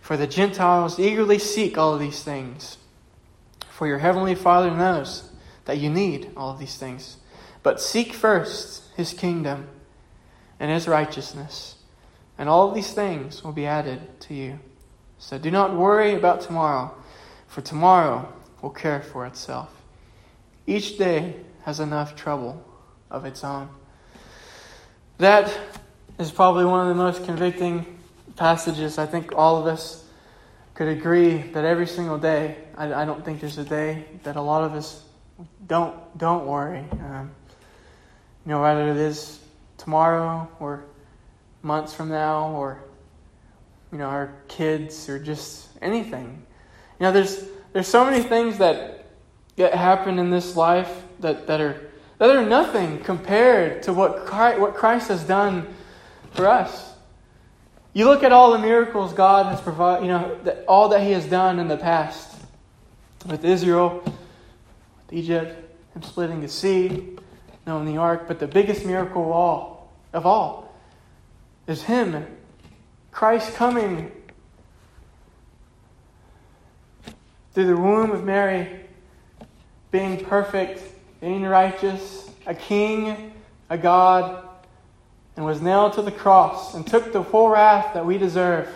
For 0.00 0.16
the 0.16 0.26
Gentiles 0.26 0.98
eagerly 0.98 1.38
seek 1.38 1.78
all 1.78 1.98
these 1.98 2.22
things. 2.22 2.78
For 3.70 3.86
your 3.86 3.98
heavenly 3.98 4.34
Father 4.34 4.70
knows 4.70 5.30
that 5.66 5.78
you 5.78 5.90
need 5.90 6.30
all 6.36 6.54
these 6.54 6.76
things. 6.76 7.16
But 7.62 7.80
seek 7.80 8.12
first 8.12 8.84
his 8.96 9.12
kingdom 9.12 9.68
and 10.58 10.70
his 10.70 10.88
righteousness, 10.88 11.76
and 12.38 12.48
all 12.48 12.72
these 12.72 12.92
things 12.92 13.42
will 13.44 13.52
be 13.52 13.66
added 13.66 14.20
to 14.20 14.34
you. 14.34 14.58
So 15.18 15.38
do 15.38 15.50
not 15.50 15.74
worry 15.74 16.14
about 16.14 16.40
tomorrow, 16.42 16.94
for 17.46 17.60
tomorrow 17.60 18.32
will 18.62 18.70
care 18.70 19.00
for 19.00 19.26
itself. 19.26 19.70
Each 20.66 20.98
day 20.98 21.36
has 21.64 21.80
enough 21.80 22.16
trouble 22.16 22.64
of 23.10 23.24
its 23.24 23.44
own. 23.44 23.68
That 25.18 25.56
is 26.18 26.30
probably 26.30 26.64
one 26.64 26.80
of 26.80 26.88
the 26.88 27.02
most 27.02 27.24
convicting 27.24 27.98
passages. 28.36 28.98
I 28.98 29.06
think 29.06 29.32
all 29.34 29.56
of 29.56 29.66
us 29.66 30.04
could 30.74 30.88
agree 30.88 31.38
that 31.38 31.64
every 31.64 31.86
single 31.86 32.18
day, 32.18 32.56
I, 32.76 32.92
I 32.92 33.04
don't 33.04 33.24
think 33.24 33.40
there's 33.40 33.58
a 33.58 33.64
day 33.64 34.04
that 34.24 34.36
a 34.36 34.42
lot 34.42 34.64
of 34.64 34.74
us 34.74 35.02
don't 35.66 35.96
don't 36.18 36.46
worry. 36.46 36.84
Um, 36.92 37.30
you 38.44 38.52
know, 38.52 38.60
whether 38.60 38.88
it 38.90 38.96
is 38.96 39.40
tomorrow 39.86 40.48
or 40.58 40.84
months 41.62 41.94
from 41.94 42.08
now 42.08 42.50
or 42.50 42.82
you 43.92 43.98
know 43.98 44.06
our 44.06 44.34
kids 44.48 45.08
or 45.08 45.16
just 45.16 45.68
anything. 45.80 46.44
You 46.98 47.04
know, 47.04 47.12
there's 47.12 47.44
there's 47.72 47.86
so 47.86 48.04
many 48.04 48.20
things 48.20 48.58
that 48.58 49.06
that 49.54 49.74
happen 49.74 50.18
in 50.18 50.30
this 50.30 50.56
life 50.56 51.04
that, 51.20 51.46
that 51.46 51.60
are 51.60 51.88
that 52.18 52.34
are 52.34 52.44
nothing 52.44 52.98
compared 52.98 53.84
to 53.84 53.92
what 53.92 54.26
Christ, 54.26 54.58
what 54.58 54.74
Christ 54.74 55.06
has 55.06 55.22
done 55.22 55.72
for 56.32 56.48
us. 56.48 56.94
You 57.92 58.06
look 58.06 58.24
at 58.24 58.32
all 58.32 58.50
the 58.50 58.58
miracles 58.58 59.12
God 59.12 59.46
has 59.46 59.60
provided, 59.60 60.02
you 60.02 60.08
know, 60.08 60.36
that, 60.42 60.64
all 60.66 60.88
that 60.88 61.02
He 61.02 61.12
has 61.12 61.26
done 61.26 61.60
in 61.60 61.68
the 61.68 61.76
past 61.76 62.36
with 63.24 63.44
Israel, 63.44 64.02
with 64.04 65.12
Egypt, 65.12 65.78
Him 65.94 66.02
splitting 66.02 66.40
the 66.40 66.48
sea, 66.48 66.88
you 66.88 67.18
know, 67.66 67.78
in 67.78 67.86
the 67.86 67.98
ark. 67.98 68.24
But 68.26 68.40
the 68.40 68.48
biggest 68.48 68.84
miracle 68.84 69.22
of 69.22 69.30
all, 69.30 69.75
of 70.16 70.26
all 70.26 70.74
is 71.68 71.84
Him, 71.84 72.26
Christ 73.12 73.54
coming 73.54 74.10
through 77.52 77.66
the 77.66 77.76
womb 77.76 78.10
of 78.10 78.24
Mary, 78.24 78.80
being 79.90 80.24
perfect 80.24 80.82
being 81.20 81.42
righteous, 81.42 82.30
a 82.46 82.54
king, 82.54 83.32
a 83.70 83.78
God, 83.78 84.46
and 85.36 85.44
was 85.44 85.60
nailed 85.60 85.94
to 85.94 86.02
the 86.02 86.12
cross 86.12 86.74
and 86.74 86.86
took 86.86 87.12
the 87.12 87.22
full 87.22 87.48
wrath 87.48 87.94
that 87.94 88.04
we 88.04 88.18
deserve, 88.18 88.68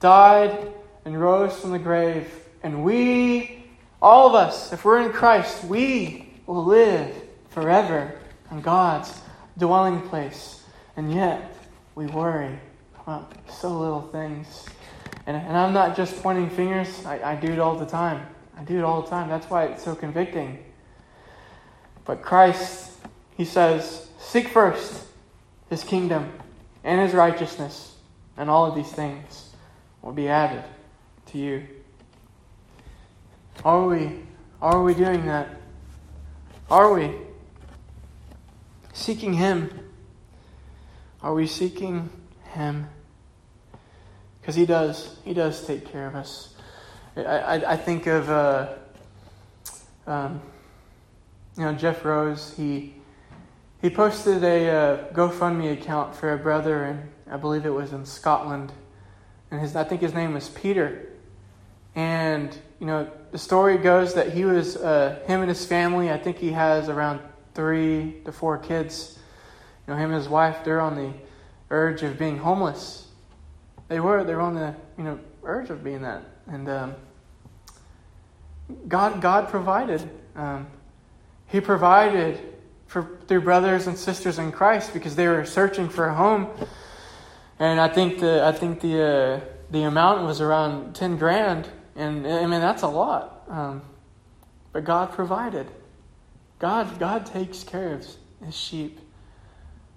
died 0.00 0.72
and 1.04 1.20
rose 1.20 1.58
from 1.58 1.72
the 1.72 1.78
grave. 1.78 2.32
And 2.62 2.84
we, 2.84 3.64
all 4.02 4.28
of 4.28 4.34
us, 4.34 4.72
if 4.72 4.84
we're 4.84 5.00
in 5.00 5.12
Christ, 5.12 5.64
we 5.64 6.28
will 6.46 6.64
live 6.64 7.14
forever 7.48 8.18
in 8.50 8.60
God's 8.60 9.20
dwelling 9.60 10.00
place. 10.08 10.62
And 10.96 11.14
yet, 11.14 11.56
we 11.94 12.06
worry 12.06 12.58
about 13.02 13.32
so 13.48 13.68
little 13.68 14.02
things. 14.02 14.66
And, 15.26 15.36
and 15.36 15.56
I'm 15.56 15.72
not 15.72 15.96
just 15.96 16.20
pointing 16.22 16.50
fingers, 16.50 17.04
I, 17.06 17.32
I 17.32 17.36
do 17.36 17.52
it 17.52 17.58
all 17.58 17.76
the 17.76 17.86
time. 17.86 18.26
I 18.56 18.64
do 18.64 18.78
it 18.78 18.82
all 18.82 19.02
the 19.02 19.08
time. 19.08 19.28
That's 19.28 19.48
why 19.48 19.66
it's 19.66 19.84
so 19.84 19.94
convicting. 19.94 20.58
But 22.04 22.22
Christ, 22.22 22.98
He 23.36 23.44
says, 23.44 24.08
seek 24.18 24.48
first 24.48 25.04
His 25.68 25.84
kingdom 25.84 26.32
and 26.82 27.00
His 27.00 27.14
righteousness, 27.14 27.94
and 28.36 28.50
all 28.50 28.66
of 28.66 28.74
these 28.74 28.90
things 28.90 29.50
will 30.02 30.12
be 30.12 30.28
added 30.28 30.64
to 31.26 31.38
you. 31.38 31.66
Are 33.64 33.86
we, 33.86 34.20
are 34.60 34.82
we 34.82 34.94
doing 34.94 35.26
that? 35.26 35.48
Are 36.70 36.92
we 36.92 37.12
seeking 39.00 39.32
Him? 39.32 39.70
Are 41.22 41.34
we 41.34 41.46
seeking 41.46 42.10
Him? 42.52 42.88
Because 44.40 44.54
He 44.54 44.66
does. 44.66 45.16
He 45.24 45.34
does 45.34 45.66
take 45.66 45.90
care 45.90 46.06
of 46.06 46.14
us. 46.14 46.54
I, 47.16 47.22
I, 47.22 47.72
I 47.72 47.76
think 47.76 48.06
of, 48.06 48.30
uh, 48.30 48.74
um, 50.06 50.40
you 51.56 51.64
know, 51.64 51.74
Jeff 51.74 52.04
Rose. 52.04 52.54
He 52.56 52.94
he 53.82 53.88
posted 53.88 54.44
a 54.44 54.68
uh, 54.68 55.12
GoFundMe 55.14 55.72
account 55.72 56.14
for 56.14 56.34
a 56.34 56.38
brother, 56.38 56.84
and 56.84 57.10
I 57.30 57.38
believe 57.38 57.64
it 57.64 57.70
was 57.70 57.92
in 57.92 58.04
Scotland, 58.04 58.72
and 59.50 59.60
his 59.60 59.74
I 59.74 59.84
think 59.84 60.02
his 60.02 60.14
name 60.14 60.34
was 60.34 60.50
Peter. 60.50 61.06
And 61.94 62.56
you 62.78 62.86
know, 62.86 63.10
the 63.32 63.38
story 63.38 63.78
goes 63.78 64.14
that 64.14 64.32
he 64.32 64.44
was 64.44 64.76
uh, 64.76 65.18
him 65.26 65.40
and 65.40 65.48
his 65.48 65.64
family. 65.64 66.10
I 66.10 66.18
think 66.18 66.36
he 66.38 66.52
has 66.52 66.88
around 66.88 67.20
three 67.60 68.16
to 68.24 68.32
four 68.32 68.56
kids. 68.56 69.18
You 69.86 69.92
know, 69.92 70.00
him 70.00 70.10
and 70.10 70.14
his 70.14 70.30
wife. 70.30 70.64
They're 70.64 70.80
on 70.80 70.96
the 70.96 71.12
urge 71.68 72.02
of 72.02 72.18
being 72.18 72.38
homeless. 72.38 73.06
They 73.88 74.00
were. 74.00 74.24
They 74.24 74.34
were 74.34 74.40
on 74.40 74.54
the 74.54 74.74
you 74.96 75.04
know 75.04 75.20
urge 75.42 75.68
of 75.68 75.84
being 75.84 76.00
that, 76.00 76.22
and 76.46 76.68
um, 76.70 76.94
God 78.88 79.20
God 79.20 79.50
provided. 79.50 80.08
Um, 80.34 80.68
he 81.48 81.60
provided 81.60 82.40
for 82.86 83.18
through 83.28 83.42
brothers 83.42 83.86
and 83.86 83.98
sisters 83.98 84.38
in 84.38 84.52
Christ 84.52 84.94
because 84.94 85.14
they 85.16 85.28
were 85.28 85.44
searching 85.44 85.90
for 85.90 86.06
a 86.06 86.14
home. 86.14 86.48
And 87.58 87.78
I 87.78 87.88
think 87.88 88.20
the 88.20 88.42
I 88.42 88.52
think 88.52 88.80
the 88.80 89.02
uh, 89.02 89.40
the 89.70 89.82
amount 89.82 90.24
was 90.24 90.40
around 90.40 90.94
ten 90.94 91.18
grand, 91.18 91.68
and 91.94 92.26
I 92.26 92.46
mean 92.46 92.62
that's 92.62 92.82
a 92.82 92.88
lot. 92.88 93.44
Um, 93.50 93.82
but 94.72 94.84
God 94.84 95.12
provided. 95.12 95.66
God 96.60 96.98
God 96.98 97.26
takes 97.26 97.64
care 97.64 97.94
of 97.94 98.06
His 98.44 98.56
sheep. 98.56 99.00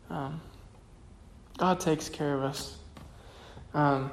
Um, 0.09 0.41
God 1.57 1.79
takes 1.79 2.09
care 2.09 2.33
of 2.33 2.43
us. 2.43 2.77
Um, 3.73 4.11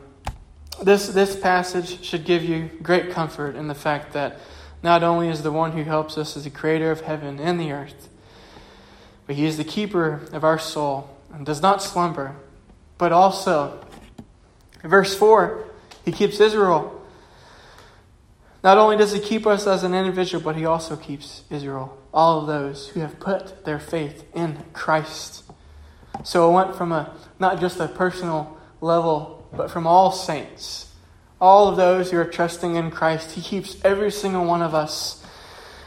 this 0.82 1.08
this 1.08 1.36
passage 1.36 2.04
should 2.04 2.24
give 2.24 2.44
you 2.44 2.68
great 2.82 3.10
comfort 3.10 3.56
in 3.56 3.68
the 3.68 3.74
fact 3.74 4.12
that 4.12 4.40
not 4.82 5.02
only 5.02 5.28
is 5.28 5.42
the 5.42 5.52
one 5.52 5.72
who 5.72 5.84
helps 5.84 6.18
us 6.18 6.36
as 6.36 6.44
the 6.44 6.50
creator 6.50 6.90
of 6.90 7.02
heaven 7.02 7.38
and 7.38 7.60
the 7.60 7.70
earth, 7.70 8.08
but 9.26 9.36
he 9.36 9.46
is 9.46 9.56
the 9.56 9.64
keeper 9.64 10.22
of 10.32 10.42
our 10.42 10.58
soul 10.58 11.08
and 11.32 11.46
does 11.46 11.62
not 11.62 11.82
slumber, 11.82 12.34
but 12.98 13.12
also, 13.12 13.84
verse 14.82 15.14
4, 15.14 15.64
he 16.04 16.10
keeps 16.10 16.40
Israel. 16.40 16.99
Not 18.62 18.78
only 18.78 18.96
does 18.96 19.12
he 19.12 19.20
keep 19.20 19.46
us 19.46 19.66
as 19.66 19.84
an 19.84 19.94
individual, 19.94 20.42
but 20.42 20.56
he 20.56 20.66
also 20.66 20.96
keeps 20.96 21.44
Israel, 21.50 21.96
all 22.12 22.40
of 22.40 22.46
those 22.46 22.88
who 22.88 23.00
have 23.00 23.18
put 23.18 23.64
their 23.64 23.78
faith 23.78 24.24
in 24.34 24.64
Christ. 24.72 25.44
So 26.24 26.50
it 26.50 26.54
went 26.54 26.76
from 26.76 26.92
a 26.92 27.14
not 27.38 27.60
just 27.60 27.80
a 27.80 27.88
personal 27.88 28.58
level, 28.80 29.48
but 29.52 29.70
from 29.70 29.86
all 29.86 30.12
saints 30.12 30.90
all 31.40 31.68
of 31.68 31.76
those 31.76 32.10
who 32.10 32.18
are 32.18 32.24
trusting 32.24 32.76
in 32.76 32.90
Christ. 32.90 33.32
He 33.32 33.40
keeps 33.40 33.76
every 33.84 34.10
single 34.10 34.44
one 34.44 34.62
of 34.62 34.74
us. 34.74 35.24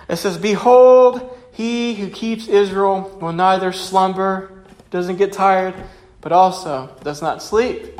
It 0.09 0.15
says, 0.17 0.37
Behold, 0.37 1.37
he 1.51 1.95
who 1.95 2.09
keeps 2.09 2.47
Israel 2.47 3.17
will 3.21 3.33
neither 3.33 3.71
slumber, 3.71 4.63
doesn't 4.89 5.17
get 5.17 5.31
tired, 5.31 5.75
but 6.21 6.31
also 6.31 6.95
does 7.03 7.21
not 7.21 7.43
sleep. 7.43 7.99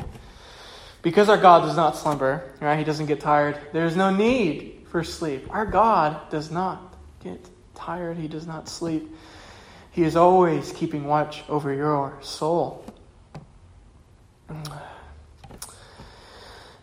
Because 1.04 1.30
our 1.30 1.38
God 1.38 1.66
does 1.68 1.76
not 1.76 1.96
slumber, 1.98 2.50
right? 2.60 2.80
He 2.80 2.86
doesn't 2.86 3.06
get 3.06 3.20
tired. 3.20 3.60
There's 3.74 3.96
no 3.96 4.10
need 4.10 4.88
for 4.88 5.04
sleep. 5.04 5.46
Our 5.54 5.66
God 5.66 6.30
does 6.32 6.50
not 6.50 6.96
get 7.22 7.46
tired. 7.76 8.18
He 8.18 8.28
does 8.28 8.48
not 8.48 8.68
sleep. 8.70 9.13
He 9.92 10.04
is 10.04 10.16
always 10.16 10.72
keeping 10.72 11.06
watch 11.06 11.44
over 11.50 11.72
your 11.74 12.18
soul. 12.22 12.86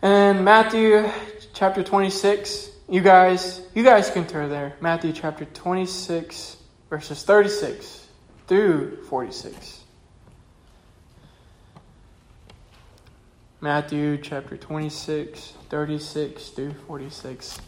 And 0.03 0.45
Matthew 0.45 1.09
chapter 1.53 1.83
26, 1.83 2.69
you 2.89 3.01
guys, 3.01 3.61
you 3.73 3.83
guys 3.83 4.09
can 4.11 4.27
turn 4.27 4.49
there. 4.49 4.75
Matthew 4.81 5.13
chapter 5.13 5.45
26, 5.45 6.57
verses 6.89 7.23
36 7.23 8.07
through 8.47 9.03
46. 9.05 9.80
Matthew 13.63 14.17
chapter 14.17 14.57
26, 14.57 15.53
36 15.69 16.49
through 16.49 16.73
46. 16.87 17.61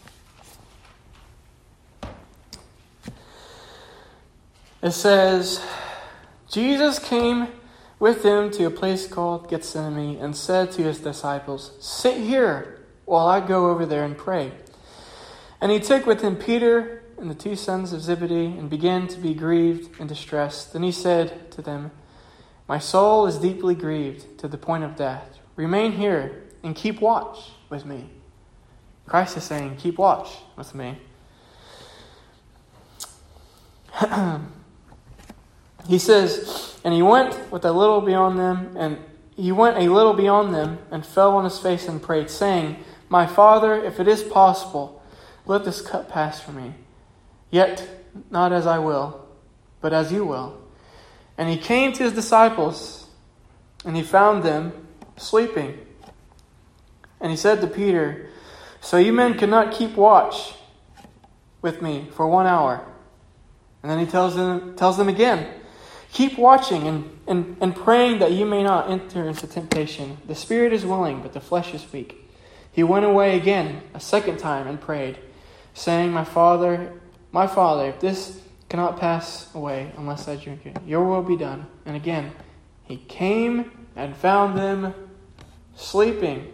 It 4.81 4.91
says, 4.91 5.63
Jesus 6.49 6.97
came 6.97 7.47
with 7.99 8.25
him 8.25 8.49
to 8.53 8.65
a 8.65 8.71
place 8.71 9.05
called 9.05 9.47
Gethsemane 9.47 10.17
and 10.17 10.35
said 10.35 10.71
to 10.71 10.81
his 10.81 10.99
disciples, 10.99 11.73
Sit 11.79 12.17
here 12.17 12.81
while 13.05 13.27
I 13.27 13.39
go 13.39 13.69
over 13.69 13.85
there 13.85 14.03
and 14.03 14.17
pray. 14.17 14.51
And 15.61 15.71
he 15.71 15.79
took 15.79 16.07
with 16.07 16.21
him 16.21 16.37
Peter 16.37 17.03
and 17.19 17.29
the 17.29 17.35
two 17.35 17.55
sons 17.55 17.93
of 17.93 18.01
Zebedee 18.01 18.57
and 18.57 18.67
began 18.67 19.07
to 19.09 19.19
be 19.19 19.35
grieved 19.35 19.99
and 19.99 20.09
distressed. 20.09 20.73
Then 20.73 20.81
he 20.81 20.91
said 20.91 21.51
to 21.51 21.61
them, 21.61 21.91
My 22.67 22.79
soul 22.79 23.27
is 23.27 23.37
deeply 23.37 23.75
grieved 23.75 24.39
to 24.39 24.47
the 24.47 24.57
point 24.57 24.83
of 24.83 24.95
death. 24.95 25.39
Remain 25.55 25.91
here 25.91 26.43
and 26.63 26.75
keep 26.75 27.01
watch 27.01 27.51
with 27.69 27.85
me. 27.85 28.09
Christ 29.05 29.37
is 29.37 29.43
saying, 29.43 29.77
Keep 29.77 29.97
watch 29.97 30.29
with 30.55 30.73
me. 30.73 30.97
he 35.87 35.99
says, 35.99 36.79
And 36.83 36.93
he 36.93 37.01
went 37.01 37.51
with 37.51 37.65
a 37.65 37.71
little 37.71 38.01
beyond 38.01 38.39
them, 38.39 38.75
and 38.77 38.97
he 39.35 39.51
went 39.51 39.77
a 39.77 39.91
little 39.91 40.13
beyond 40.13 40.53
them, 40.53 40.79
and 40.89 41.05
fell 41.05 41.35
on 41.35 41.43
his 41.43 41.59
face 41.59 41.87
and 41.87 42.01
prayed, 42.01 42.29
saying, 42.29 42.83
My 43.09 43.27
Father, 43.27 43.75
if 43.83 43.99
it 43.99 44.07
is 44.07 44.23
possible, 44.23 45.01
let 45.45 45.65
this 45.65 45.81
cup 45.81 46.09
pass 46.09 46.39
from 46.39 46.55
me. 46.55 46.73
Yet 47.51 47.87
not 48.31 48.53
as 48.53 48.65
I 48.65 48.79
will, 48.79 49.27
but 49.81 49.93
as 49.93 50.11
you 50.11 50.25
will. 50.25 50.59
And 51.37 51.49
he 51.49 51.57
came 51.57 51.93
to 51.93 52.03
his 52.03 52.13
disciples, 52.13 53.07
and 53.85 53.95
he 53.95 54.03
found 54.03 54.43
them 54.43 54.82
sleeping. 55.17 55.79
And 57.19 57.31
he 57.31 57.37
said 57.37 57.61
to 57.61 57.67
Peter, 57.67 58.29
So 58.81 58.97
you 58.97 59.13
men 59.13 59.37
cannot 59.37 59.73
keep 59.73 59.95
watch 59.95 60.53
with 61.61 61.81
me 61.81 62.09
for 62.11 62.27
one 62.27 62.45
hour. 62.45 62.85
And 63.81 63.91
then 63.91 63.99
he 63.99 64.05
tells 64.05 64.35
them, 64.35 64.75
tells 64.75 64.97
them 64.97 65.09
again, 65.09 65.47
Keep 66.13 66.37
watching 66.37 66.87
and, 66.87 67.19
and, 67.25 67.57
and 67.59 67.75
praying 67.75 68.19
that 68.19 68.31
you 68.31 68.45
may 68.45 68.61
not 68.61 68.89
enter 68.89 69.27
into 69.27 69.47
temptation. 69.47 70.17
The 70.27 70.35
spirit 70.35 70.71
is 70.71 70.85
willing, 70.85 71.23
but 71.23 71.33
the 71.33 71.41
flesh 71.41 71.73
is 71.73 71.91
weak. 71.91 72.29
He 72.71 72.83
went 72.83 73.05
away 73.05 73.35
again 73.35 73.81
a 73.95 73.99
second 73.99 74.37
time 74.37 74.67
and 74.67 74.79
prayed, 74.79 75.17
saying, 75.73 76.11
My 76.11 76.23
Father, 76.23 76.93
my 77.31 77.47
Father, 77.47 77.89
if 77.89 77.99
this 77.99 78.39
cannot 78.69 78.99
pass 78.99 79.53
away 79.55 79.91
unless 79.97 80.27
I 80.27 80.35
drink 80.35 80.67
it, 80.67 80.77
your 80.85 81.03
will 81.03 81.23
be 81.23 81.35
done. 81.35 81.65
And 81.85 81.95
again, 81.95 82.31
he 82.83 82.97
came 82.97 83.87
and 83.95 84.15
found 84.15 84.55
them 84.55 84.93
sleeping, 85.75 86.51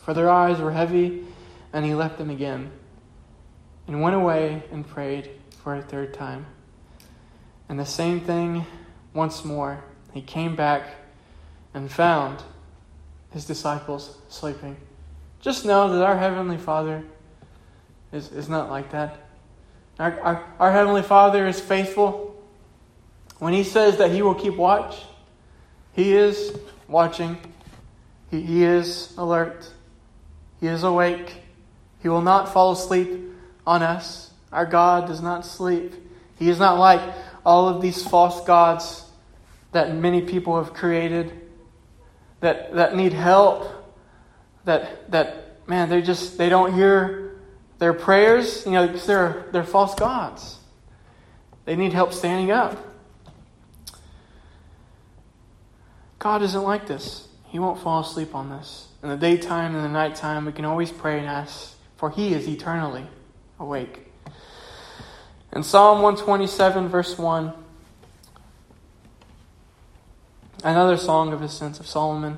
for 0.00 0.14
their 0.14 0.30
eyes 0.30 0.60
were 0.60 0.72
heavy, 0.72 1.24
and 1.72 1.84
he 1.84 1.94
left 1.94 2.18
them 2.18 2.30
again, 2.30 2.70
and 3.86 4.00
went 4.00 4.16
away 4.16 4.62
and 4.72 4.86
prayed 4.86 5.30
for 5.62 5.74
a 5.74 5.82
third 5.82 6.14
time. 6.14 6.46
And 7.68 7.78
the 7.78 7.86
same 7.86 8.20
thing 8.20 8.64
once 9.12 9.44
more. 9.44 9.84
He 10.12 10.22
came 10.22 10.56
back 10.56 10.88
and 11.74 11.90
found 11.90 12.42
his 13.32 13.44
disciples 13.44 14.18
sleeping. 14.28 14.76
Just 15.40 15.64
know 15.64 15.92
that 15.92 16.04
our 16.04 16.16
Heavenly 16.16 16.56
Father 16.56 17.04
is, 18.12 18.32
is 18.32 18.48
not 18.48 18.70
like 18.70 18.90
that. 18.92 19.18
Our, 19.98 20.20
our, 20.20 20.44
our 20.58 20.72
Heavenly 20.72 21.02
Father 21.02 21.46
is 21.46 21.60
faithful. 21.60 22.42
When 23.38 23.52
He 23.52 23.64
says 23.64 23.98
that 23.98 24.10
He 24.10 24.22
will 24.22 24.34
keep 24.34 24.56
watch, 24.56 25.02
He 25.92 26.14
is 26.14 26.56
watching. 26.88 27.38
He, 28.30 28.42
he 28.42 28.64
is 28.64 29.14
alert. 29.16 29.70
He 30.60 30.66
is 30.66 30.82
awake. 30.82 31.42
He 32.00 32.08
will 32.08 32.22
not 32.22 32.52
fall 32.52 32.72
asleep 32.72 33.10
on 33.66 33.82
us. 33.82 34.30
Our 34.52 34.66
God 34.66 35.06
does 35.06 35.20
not 35.20 35.44
sleep. 35.44 35.94
He 36.38 36.48
is 36.48 36.58
not 36.58 36.78
like 36.78 37.00
all 37.44 37.68
of 37.68 37.82
these 37.82 38.02
false 38.06 38.44
gods 38.44 39.04
that 39.72 39.94
many 39.94 40.22
people 40.22 40.62
have 40.62 40.72
created 40.72 41.32
that, 42.40 42.74
that 42.74 42.96
need 42.96 43.12
help, 43.12 43.68
that 44.64 45.10
that 45.10 45.66
man 45.66 45.88
they 45.88 46.02
just 46.02 46.38
they 46.38 46.48
don't 46.48 46.72
hear 46.74 47.36
their 47.78 47.92
prayers, 47.92 48.64
you 48.64 48.72
know, 48.72 48.86
because 48.86 49.06
they're 49.06 49.46
they're 49.52 49.64
false 49.64 49.94
gods. 49.94 50.58
They 51.64 51.76
need 51.76 51.92
help 51.92 52.12
standing 52.12 52.50
up. 52.50 52.76
God 56.18 56.42
isn't 56.42 56.62
like 56.62 56.86
this. 56.86 57.27
He 57.48 57.58
won't 57.58 57.80
fall 57.80 58.00
asleep 58.00 58.34
on 58.34 58.50
this. 58.50 58.88
In 59.02 59.08
the 59.08 59.16
daytime 59.16 59.74
and 59.74 59.84
the 59.84 59.88
nighttime, 59.88 60.44
we 60.44 60.52
can 60.52 60.64
always 60.64 60.90
pray 60.90 61.18
and 61.18 61.26
ask, 61.26 61.76
for 61.96 62.10
He 62.10 62.34
is 62.34 62.46
eternally 62.46 63.06
awake. 63.58 64.06
In 65.52 65.62
Psalm 65.62 66.02
127, 66.02 66.88
verse 66.88 67.16
1, 67.16 67.52
another 70.62 70.96
song 70.96 71.32
of 71.32 71.40
ascents 71.40 71.80
of 71.80 71.86
Solomon, 71.86 72.36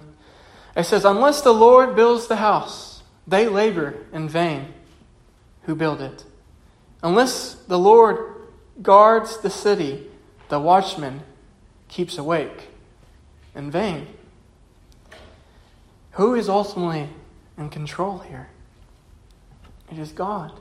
it 0.76 0.84
says, 0.84 1.04
Unless 1.04 1.42
the 1.42 1.52
Lord 1.52 1.96
builds 1.96 2.28
the 2.28 2.36
house, 2.36 3.02
they 3.26 3.48
labor 3.48 4.06
in 4.12 4.28
vain 4.28 4.72
who 5.62 5.74
build 5.74 6.00
it. 6.00 6.24
Unless 7.02 7.54
the 7.66 7.78
Lord 7.78 8.34
guards 8.80 9.38
the 9.38 9.50
city, 9.50 10.06
the 10.48 10.60
watchman 10.60 11.22
keeps 11.88 12.16
awake 12.16 12.68
in 13.54 13.70
vain. 13.70 14.06
Who 16.20 16.34
is 16.34 16.50
ultimately 16.50 17.08
in 17.56 17.70
control 17.70 18.18
here? 18.18 18.50
It 19.90 19.98
is 19.98 20.12
God, 20.12 20.52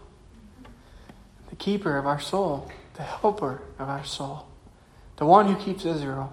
the 1.49 1.57
keeper 1.57 1.97
of 1.97 2.07
our 2.07 2.21
soul, 2.21 2.71
the 2.93 3.03
helper 3.03 3.61
of 3.77 3.89
our 3.89 4.05
soul, 4.05 4.47
the 5.17 5.25
one 5.25 5.53
who 5.53 5.61
keeps 5.61 5.83
Israel, 5.83 6.31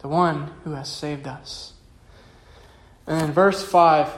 the 0.00 0.08
one 0.08 0.50
who 0.64 0.72
has 0.72 0.88
saved 0.88 1.28
us. 1.28 1.74
And 3.06 3.22
in 3.22 3.30
verse 3.30 3.62
5, 3.62 4.08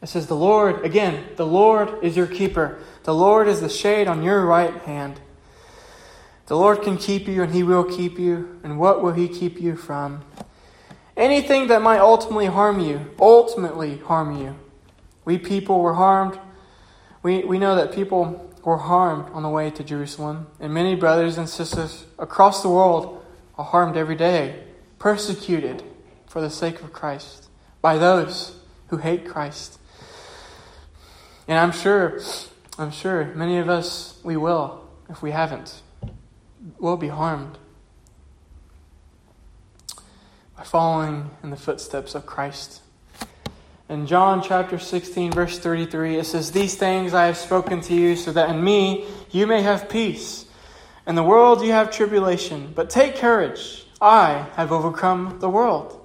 it 0.00 0.08
says, 0.08 0.28
The 0.28 0.36
Lord, 0.36 0.84
again, 0.84 1.24
the 1.34 1.46
Lord 1.46 2.04
is 2.04 2.16
your 2.16 2.28
keeper. 2.28 2.78
The 3.02 3.14
Lord 3.14 3.48
is 3.48 3.60
the 3.60 3.68
shade 3.68 4.06
on 4.06 4.22
your 4.22 4.46
right 4.46 4.82
hand. 4.82 5.18
The 6.46 6.56
Lord 6.56 6.80
can 6.80 6.96
keep 6.96 7.26
you, 7.26 7.42
and 7.42 7.52
He 7.52 7.64
will 7.64 7.82
keep 7.82 8.20
you. 8.20 8.60
And 8.62 8.78
what 8.78 9.02
will 9.02 9.14
He 9.14 9.26
keep 9.26 9.60
you 9.60 9.74
from? 9.74 10.24
Anything 11.18 11.66
that 11.66 11.82
might 11.82 11.98
ultimately 11.98 12.46
harm 12.46 12.78
you, 12.78 13.10
ultimately 13.18 13.98
harm 13.98 14.40
you. 14.40 14.54
We 15.24 15.36
people 15.36 15.80
were 15.80 15.94
harmed. 15.94 16.38
We, 17.22 17.42
we 17.42 17.58
know 17.58 17.74
that 17.74 17.92
people 17.92 18.50
were 18.62 18.78
harmed 18.78 19.28
on 19.32 19.42
the 19.42 19.48
way 19.48 19.70
to 19.70 19.82
Jerusalem, 19.82 20.46
and 20.60 20.72
many 20.72 20.94
brothers 20.94 21.36
and 21.36 21.48
sisters 21.48 22.06
across 22.20 22.62
the 22.62 22.68
world 22.68 23.22
are 23.56 23.64
harmed 23.64 23.96
every 23.96 24.14
day, 24.14 24.62
persecuted 25.00 25.82
for 26.26 26.40
the 26.40 26.50
sake 26.50 26.80
of 26.82 26.92
Christ 26.92 27.48
by 27.82 27.98
those 27.98 28.56
who 28.86 28.98
hate 28.98 29.26
Christ. 29.26 29.80
And 31.48 31.58
I'm 31.58 31.72
sure, 31.72 32.20
I'm 32.78 32.92
sure 32.92 33.34
many 33.34 33.58
of 33.58 33.68
us, 33.68 34.20
we 34.22 34.36
will, 34.36 34.88
if 35.10 35.20
we 35.20 35.32
haven't 35.32 35.82
will 36.78 36.96
be 36.96 37.08
harmed 37.08 37.58
by 40.58 40.64
following 40.64 41.30
in 41.44 41.50
the 41.50 41.56
footsteps 41.56 42.16
of 42.16 42.26
Christ. 42.26 42.82
In 43.88 44.08
John 44.08 44.42
chapter 44.42 44.76
16, 44.76 45.30
verse 45.30 45.56
33, 45.56 46.16
it 46.16 46.26
says, 46.26 46.50
These 46.50 46.74
things 46.74 47.14
I 47.14 47.26
have 47.26 47.36
spoken 47.36 47.80
to 47.82 47.94
you, 47.94 48.16
so 48.16 48.32
that 48.32 48.50
in 48.50 48.62
me 48.62 49.06
you 49.30 49.46
may 49.46 49.62
have 49.62 49.88
peace. 49.88 50.46
In 51.06 51.14
the 51.14 51.22
world 51.22 51.62
you 51.62 51.70
have 51.70 51.92
tribulation, 51.92 52.72
but 52.74 52.90
take 52.90 53.14
courage. 53.16 53.86
I 54.00 54.48
have 54.56 54.72
overcome 54.72 55.38
the 55.38 55.48
world. 55.48 56.04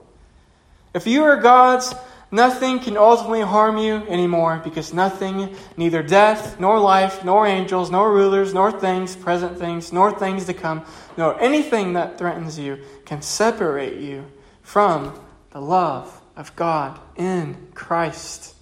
If 0.94 1.08
you 1.08 1.24
are 1.24 1.38
God's, 1.38 1.94
Nothing 2.32 2.80
can 2.80 2.98
ultimately 2.98 3.42
harm 3.42 3.78
you 3.78 3.98
anymore 4.08 4.60
because 4.64 4.92
nothing, 4.92 5.56
neither 5.78 6.02
death, 6.02 6.60
nor 6.60 6.80
life, 6.80 7.24
nor 7.24 7.46
angels, 7.46 7.92
nor 7.92 8.12
rulers, 8.12 8.56
nor 8.56 8.72
things, 8.72 9.16
present 9.16 9.60
things, 9.60 9.94
nor 9.94 10.18
things 10.18 10.46
to 10.46 10.54
come, 10.56 10.84
nor 11.16 11.40
anything 11.40 11.94
that 11.94 12.18
threatens 12.18 12.58
you 12.58 12.80
can 13.06 13.22
separate 13.22 14.00
you 14.00 14.26
from 14.64 15.20
the 15.52 15.62
love 15.62 16.22
of 16.36 16.56
God 16.56 17.00
in 17.16 17.68
Christ. 17.76 18.56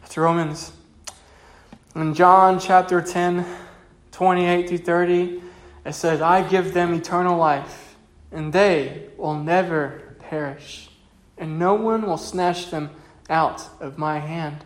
That's 0.00 0.16
Romans. 0.16 0.72
In 1.94 2.14
John 2.14 2.58
chapter 2.58 3.02
10, 3.02 3.44
28 4.10 4.68
through 4.68 4.78
30, 4.78 5.42
it 5.84 5.92
says, 5.92 6.22
I 6.22 6.48
give 6.48 6.72
them 6.72 6.94
eternal 6.94 7.36
life, 7.36 7.94
and 8.32 8.52
they 8.52 9.08
will 9.18 9.34
never 9.34 10.16
perish 10.18 10.88
and 11.36 11.58
no 11.58 11.74
one 11.74 12.02
will 12.02 12.16
snatch 12.16 12.70
them 12.70 12.90
out 13.28 13.68
of 13.80 13.98
my 13.98 14.18
hand. 14.18 14.64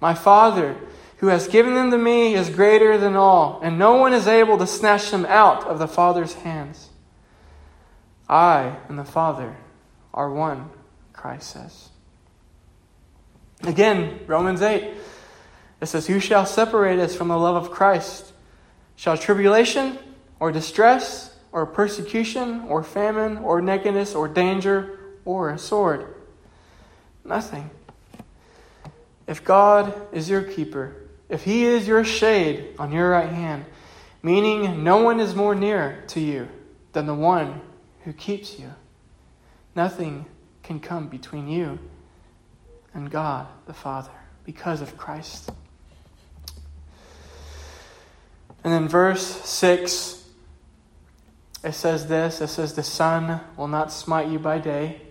My 0.00 0.14
Father, 0.14 0.76
who 1.18 1.28
has 1.28 1.48
given 1.48 1.74
them 1.74 1.90
to 1.90 1.98
me, 1.98 2.34
is 2.34 2.50
greater 2.50 2.98
than 2.98 3.16
all, 3.16 3.60
and 3.62 3.78
no 3.78 3.94
one 3.94 4.12
is 4.12 4.26
able 4.26 4.58
to 4.58 4.66
snatch 4.66 5.10
them 5.10 5.24
out 5.26 5.64
of 5.64 5.78
the 5.78 5.88
Father's 5.88 6.34
hands. 6.34 6.85
I 8.28 8.76
and 8.88 8.98
the 8.98 9.04
Father 9.04 9.56
are 10.12 10.30
one, 10.30 10.70
Christ 11.12 11.50
says. 11.50 11.88
Again, 13.62 14.20
Romans 14.26 14.62
8, 14.62 14.94
it 15.80 15.86
says, 15.86 16.06
Who 16.06 16.20
shall 16.20 16.46
separate 16.46 16.98
us 16.98 17.14
from 17.14 17.28
the 17.28 17.38
love 17.38 17.56
of 17.56 17.70
Christ? 17.70 18.32
Shall 18.96 19.16
tribulation, 19.16 19.98
or 20.40 20.52
distress, 20.52 21.36
or 21.52 21.66
persecution, 21.66 22.62
or 22.68 22.82
famine, 22.82 23.38
or 23.38 23.60
nakedness, 23.60 24.14
or 24.14 24.28
danger, 24.28 24.98
or 25.24 25.50
a 25.50 25.58
sword. 25.58 26.14
Nothing. 27.24 27.70
If 29.26 29.44
God 29.44 29.94
is 30.12 30.28
your 30.30 30.42
keeper, 30.42 30.94
if 31.28 31.44
He 31.44 31.64
is 31.64 31.88
your 31.88 32.04
shade 32.04 32.74
on 32.78 32.92
your 32.92 33.10
right 33.10 33.28
hand, 33.28 33.64
meaning 34.22 34.84
no 34.84 34.98
one 34.98 35.20
is 35.20 35.34
more 35.34 35.54
near 35.54 36.04
to 36.08 36.20
you 36.20 36.48
than 36.92 37.06
the 37.06 37.14
one 37.14 37.60
who 38.06 38.12
keeps 38.12 38.56
you, 38.56 38.72
nothing 39.74 40.24
can 40.62 40.78
come 40.78 41.08
between 41.08 41.48
you 41.48 41.76
and 42.94 43.10
God 43.10 43.48
the 43.66 43.74
Father 43.74 44.12
because 44.44 44.80
of 44.80 44.96
Christ. 44.96 45.50
And 48.62 48.72
then 48.72 48.88
verse 48.88 49.26
6, 49.26 50.24
it 51.64 51.72
says 51.72 52.06
this 52.06 52.40
it 52.40 52.46
says, 52.46 52.74
The 52.74 52.84
sun 52.84 53.40
will 53.56 53.66
not 53.66 53.90
smite 53.90 54.28
you 54.28 54.38
by 54.38 54.58
day 54.60 55.02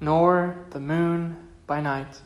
nor 0.00 0.64
the 0.70 0.80
moon 0.80 1.36
by 1.66 1.80
night. 1.80 2.20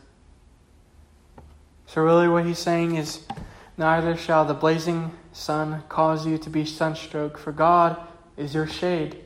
So, 1.87 2.03
really, 2.03 2.29
what 2.29 2.44
he's 2.44 2.59
saying 2.59 2.96
is 2.96 3.24
neither 3.79 4.14
shall 4.14 4.44
the 4.44 4.53
blazing 4.53 5.11
sun 5.33 5.83
cause 5.88 6.27
you 6.27 6.37
to 6.37 6.50
be 6.50 6.66
sunstroke, 6.66 7.38
for 7.38 7.50
God 7.50 7.96
is 8.37 8.55
your 8.55 8.66
shade. 8.66 9.23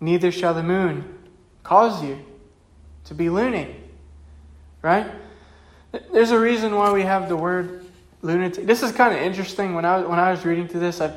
Neither 0.00 0.30
shall 0.30 0.54
the 0.54 0.62
moon 0.62 1.18
cause 1.62 2.02
you 2.02 2.24
to 3.04 3.14
be 3.14 3.26
looning. 3.26 3.74
Right? 4.82 5.10
There's 6.12 6.30
a 6.30 6.38
reason 6.38 6.74
why 6.74 6.92
we 6.92 7.02
have 7.02 7.28
the 7.28 7.36
word 7.36 7.86
lunatic. 8.22 8.66
This 8.66 8.82
is 8.82 8.92
kind 8.92 9.14
of 9.14 9.22
interesting. 9.22 9.74
When 9.74 9.84
I, 9.84 10.00
when 10.00 10.18
I 10.18 10.30
was 10.30 10.44
reading 10.44 10.68
through 10.68 10.80
this, 10.80 11.00
I've, 11.00 11.16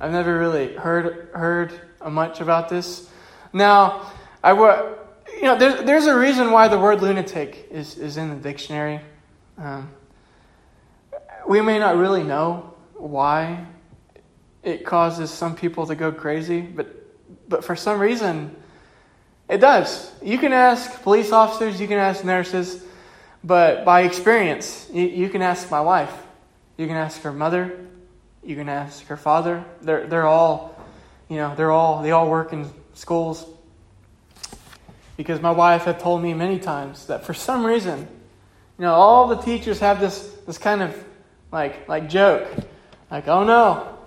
I've 0.00 0.12
never 0.12 0.38
really 0.38 0.74
heard, 0.74 1.30
heard 1.32 1.72
much 2.08 2.40
about 2.40 2.68
this. 2.68 3.08
Now, 3.52 4.12
I 4.42 4.52
would, 4.52 4.96
you 5.34 5.42
know, 5.42 5.56
there's, 5.56 5.84
there's 5.84 6.06
a 6.06 6.16
reason 6.16 6.50
why 6.50 6.68
the 6.68 6.78
word 6.78 7.02
lunatic 7.02 7.68
is, 7.70 7.96
is 7.96 8.16
in 8.16 8.30
the 8.30 8.36
dictionary. 8.36 9.00
Um, 9.58 9.90
we 11.48 11.60
may 11.60 11.78
not 11.78 11.96
really 11.96 12.22
know 12.22 12.74
why 12.94 13.66
it 14.62 14.84
causes 14.84 15.30
some 15.30 15.56
people 15.56 15.86
to 15.86 15.94
go 15.94 16.12
crazy, 16.12 16.60
but, 16.60 16.99
but 17.50 17.64
for 17.64 17.76
some 17.76 18.00
reason, 18.00 18.56
it 19.48 19.58
does. 19.58 20.10
You 20.22 20.38
can 20.38 20.54
ask 20.54 21.02
police 21.02 21.32
officers, 21.32 21.80
you 21.80 21.88
can 21.88 21.98
ask 21.98 22.24
nurses, 22.24 22.82
but 23.44 23.84
by 23.84 24.02
experience, 24.02 24.88
you, 24.92 25.06
you 25.06 25.28
can 25.28 25.42
ask 25.42 25.70
my 25.70 25.80
wife, 25.80 26.12
you 26.78 26.86
can 26.86 26.96
ask 26.96 27.20
her 27.22 27.32
mother, 27.32 27.78
you 28.44 28.56
can 28.56 28.68
ask 28.68 29.04
her 29.08 29.16
father. 29.16 29.64
They're, 29.82 30.06
they're 30.06 30.26
all, 30.26 30.80
you 31.28 31.36
know, 31.36 31.54
they're 31.56 31.72
all, 31.72 32.02
they 32.02 32.12
all 32.12 32.30
work 32.30 32.52
in 32.52 32.70
schools 32.94 33.44
because 35.16 35.40
my 35.42 35.50
wife 35.50 35.82
had 35.82 36.00
told 36.00 36.22
me 36.22 36.32
many 36.32 36.58
times 36.58 37.06
that 37.06 37.26
for 37.26 37.34
some 37.34 37.66
reason, 37.66 37.98
you 38.78 38.86
know, 38.86 38.94
all 38.94 39.26
the 39.26 39.36
teachers 39.36 39.80
have 39.80 40.00
this 40.00 40.26
this 40.46 40.56
kind 40.56 40.80
of 40.80 41.04
like 41.52 41.86
like 41.88 42.08
joke, 42.08 42.48
like, 43.10 43.28
oh 43.28 43.44
no, 43.44 43.98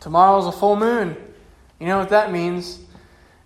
tomorrow's 0.00 0.46
a 0.46 0.52
full 0.52 0.76
moon. 0.76 1.16
You 1.78 1.86
know 1.86 1.98
what 1.98 2.10
that 2.10 2.32
means? 2.32 2.80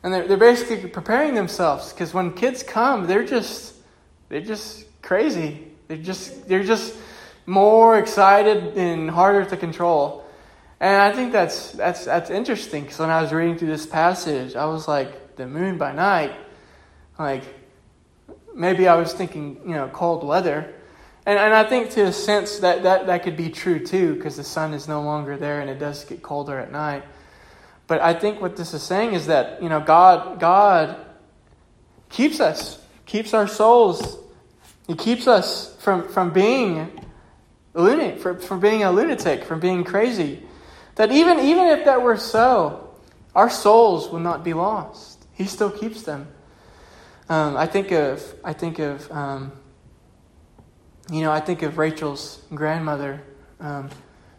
And 0.02 0.12
they're, 0.12 0.26
they're 0.26 0.36
basically 0.36 0.88
preparing 0.88 1.34
themselves 1.34 1.92
because 1.92 2.12
when 2.12 2.32
kids 2.32 2.62
come, 2.62 3.06
they're 3.06 3.24
just 3.24 3.74
they're 4.28 4.40
just 4.40 4.86
crazy. 5.02 5.68
They're 5.88 5.96
just 5.96 6.48
they're 6.48 6.64
just 6.64 6.94
more 7.46 7.98
excited 7.98 8.76
and 8.76 9.10
harder 9.10 9.44
to 9.44 9.56
control. 9.56 10.24
And 10.80 11.00
I 11.00 11.12
think 11.12 11.32
that's 11.32 11.72
that's 11.72 12.04
that's 12.04 12.30
interesting 12.30 12.82
because 12.84 12.98
when 12.98 13.10
I 13.10 13.22
was 13.22 13.32
reading 13.32 13.58
through 13.58 13.68
this 13.68 13.86
passage, 13.86 14.56
I 14.56 14.64
was 14.66 14.88
like, 14.88 15.22
the 15.36 15.46
moon 15.46 15.78
by 15.78 15.92
night 15.92 16.32
Like, 17.18 17.42
maybe 18.54 18.88
I 18.88 18.96
was 18.96 19.12
thinking, 19.12 19.60
you 19.64 19.74
know, 19.74 19.88
cold 19.88 20.24
weather. 20.24 20.74
And, 21.24 21.38
and 21.38 21.54
I 21.54 21.64
think 21.64 21.90
to 21.90 22.02
a 22.02 22.12
sense 22.12 22.58
that, 22.58 22.82
that, 22.82 23.06
that 23.06 23.22
could 23.22 23.36
be 23.36 23.50
true 23.50 23.84
too, 23.84 24.14
because 24.14 24.36
the 24.36 24.44
sun 24.44 24.74
is 24.74 24.88
no 24.88 25.02
longer 25.02 25.36
there 25.36 25.60
and 25.60 25.70
it 25.70 25.78
does 25.78 26.04
get 26.04 26.22
colder 26.22 26.58
at 26.58 26.72
night. 26.72 27.04
But 27.86 28.00
I 28.00 28.14
think 28.14 28.40
what 28.40 28.56
this 28.56 28.74
is 28.74 28.82
saying 28.82 29.14
is 29.14 29.26
that, 29.26 29.62
you 29.62 29.68
know, 29.68 29.80
God, 29.80 30.40
God 30.40 30.96
keeps 32.08 32.40
us, 32.40 32.80
keeps 33.06 33.34
our 33.34 33.48
souls. 33.48 34.18
He 34.86 34.94
keeps 34.94 35.26
us 35.26 35.76
from, 35.80 36.08
from 36.08 36.32
being 36.32 37.00
lunatic, 37.74 38.20
from, 38.20 38.38
from 38.38 38.60
being 38.60 38.82
a 38.82 38.90
lunatic, 38.90 39.44
from 39.44 39.60
being 39.60 39.84
crazy. 39.84 40.42
That 40.96 41.10
even, 41.10 41.38
even 41.40 41.66
if 41.68 41.84
that 41.84 42.02
were 42.02 42.16
so, 42.16 42.94
our 43.34 43.50
souls 43.50 44.10
will 44.10 44.20
not 44.20 44.44
be 44.44 44.52
lost. 44.52 45.24
He 45.32 45.44
still 45.44 45.70
keeps 45.70 46.02
them. 46.02 46.28
Um, 47.28 47.56
I 47.56 47.66
think 47.66 47.92
of, 47.92 48.22
I 48.44 48.52
think 48.52 48.78
of, 48.78 49.10
um, 49.10 49.52
you 51.10 51.22
know, 51.22 51.32
I 51.32 51.40
think 51.40 51.62
of 51.62 51.78
Rachel's 51.78 52.42
grandmother 52.54 53.22
um, 53.58 53.88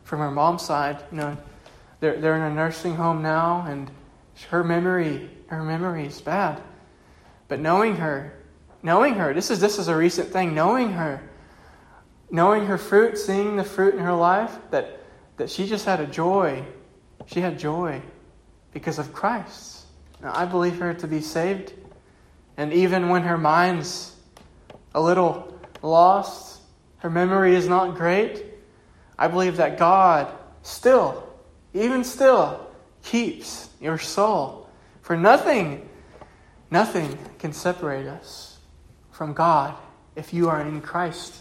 from 0.03 0.19
her 0.19 0.31
mom's 0.31 0.63
side. 0.63 1.03
You 1.11 1.17
know, 1.17 1.37
they're 2.03 2.19
they're 2.19 2.35
in 2.35 2.41
a 2.41 2.53
nursing 2.53 2.95
home 2.95 3.21
now, 3.21 3.65
and 3.65 3.89
her 4.49 4.61
memory, 4.61 5.29
her 5.47 5.63
memory 5.63 6.05
is 6.05 6.19
bad. 6.19 6.61
But 7.47 7.61
knowing 7.61 7.95
her, 7.95 8.33
knowing 8.81 9.13
her, 9.13 9.33
this 9.33 9.49
is 9.49 9.61
this 9.61 9.79
is 9.79 9.87
a 9.87 9.95
recent 9.95 10.27
thing. 10.29 10.53
Knowing 10.53 10.91
her, 10.91 11.21
knowing 12.29 12.65
her 12.65 12.77
fruit, 12.77 13.17
seeing 13.17 13.55
the 13.55 13.63
fruit 13.63 13.93
in 13.93 14.01
her 14.01 14.13
life, 14.13 14.53
that 14.71 14.99
that 15.37 15.49
she 15.49 15.65
just 15.65 15.85
had 15.85 16.01
a 16.01 16.05
joy. 16.05 16.65
She 17.27 17.39
had 17.39 17.57
joy 17.57 18.01
because 18.73 18.99
of 18.99 19.13
Christ. 19.13 19.85
Now, 20.21 20.33
I 20.35 20.43
believe 20.43 20.79
her 20.79 20.93
to 20.95 21.07
be 21.07 21.21
saved. 21.21 21.71
And 22.57 22.73
even 22.73 23.07
when 23.07 23.23
her 23.23 23.37
mind's 23.37 24.13
a 24.93 24.99
little 25.01 25.57
lost, 25.81 26.59
her 26.97 27.09
memory 27.09 27.55
is 27.55 27.69
not 27.69 27.95
great, 27.95 28.43
I 29.17 29.29
believe 29.29 29.55
that 29.57 29.77
God 29.77 30.27
still, 30.63 31.32
even 31.73 32.03
still, 32.03 32.67
keeps 33.03 33.69
your 33.81 33.97
soul. 33.97 34.69
For 35.01 35.17
nothing, 35.17 35.89
nothing 36.71 37.17
can 37.39 37.53
separate 37.53 38.07
us 38.07 38.57
from 39.11 39.33
God 39.33 39.75
if 40.15 40.33
you 40.33 40.49
are 40.49 40.61
in 40.61 40.81
Christ. 40.81 41.35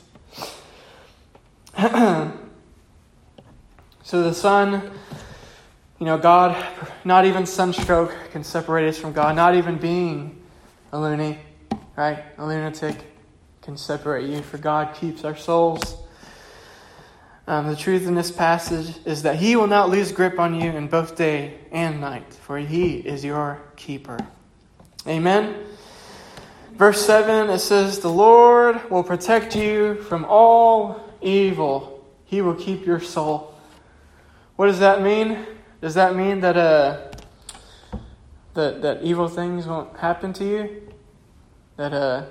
so 1.76 2.32
the 4.10 4.34
sun 4.34 4.90
you 6.02 6.06
know, 6.06 6.18
God, 6.18 6.56
not 7.04 7.26
even 7.26 7.46
sunstroke 7.46 8.12
can 8.32 8.42
separate 8.42 8.88
us 8.88 8.98
from 8.98 9.12
God. 9.12 9.36
Not 9.36 9.54
even 9.54 9.78
being 9.78 10.42
a 10.90 10.98
loony, 10.98 11.38
right? 11.94 12.24
A 12.38 12.44
lunatic 12.44 12.96
can 13.60 13.76
separate 13.76 14.28
you, 14.28 14.42
for 14.42 14.58
God 14.58 14.96
keeps 14.96 15.24
our 15.24 15.36
souls. 15.36 16.01
Um, 17.52 17.66
the 17.66 17.76
truth 17.76 18.06
in 18.06 18.14
this 18.14 18.30
passage 18.30 18.96
is 19.04 19.24
that 19.24 19.36
He 19.36 19.56
will 19.56 19.66
not 19.66 19.90
lose 19.90 20.10
grip 20.10 20.38
on 20.38 20.58
you 20.58 20.70
in 20.70 20.88
both 20.88 21.16
day 21.16 21.58
and 21.70 22.00
night, 22.00 22.32
for 22.32 22.56
He 22.56 22.94
is 22.94 23.22
your 23.22 23.60
keeper. 23.76 24.18
Amen. 25.06 25.62
Verse 26.72 27.04
7, 27.04 27.50
it 27.50 27.58
says, 27.58 27.98
The 27.98 28.08
Lord 28.08 28.80
will 28.90 29.02
protect 29.04 29.54
you 29.54 29.96
from 29.96 30.24
all 30.30 31.12
evil. 31.20 32.02
He 32.24 32.40
will 32.40 32.54
keep 32.54 32.86
your 32.86 33.00
soul. 33.00 33.54
What 34.56 34.68
does 34.68 34.78
that 34.78 35.02
mean? 35.02 35.36
Does 35.82 35.92
that 35.92 36.16
mean 36.16 36.40
that 36.40 36.56
uh, 36.56 37.10
that 38.54 38.80
that 38.80 39.02
evil 39.02 39.28
things 39.28 39.66
won't 39.66 39.94
happen 39.98 40.32
to 40.32 40.44
you? 40.46 40.92
That 41.76 41.92
uh, 41.92 42.24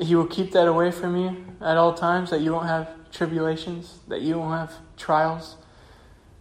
He 0.00 0.14
will 0.14 0.26
keep 0.26 0.52
that 0.52 0.68
away 0.68 0.90
from 0.90 1.16
you 1.16 1.44
at 1.60 1.76
all 1.76 1.94
times. 1.94 2.30
That 2.30 2.40
you 2.40 2.52
won't 2.52 2.66
have 2.66 2.88
tribulations. 3.12 3.98
That 4.08 4.22
you 4.22 4.38
won't 4.38 4.52
have 4.52 4.74
trials. 4.96 5.56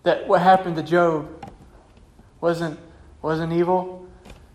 That 0.04 0.28
what 0.28 0.42
happened 0.42 0.76
to 0.76 0.84
Job 0.84 1.52
wasn't 2.42 2.80
wasn't 3.22 3.54
evil. 3.54 4.08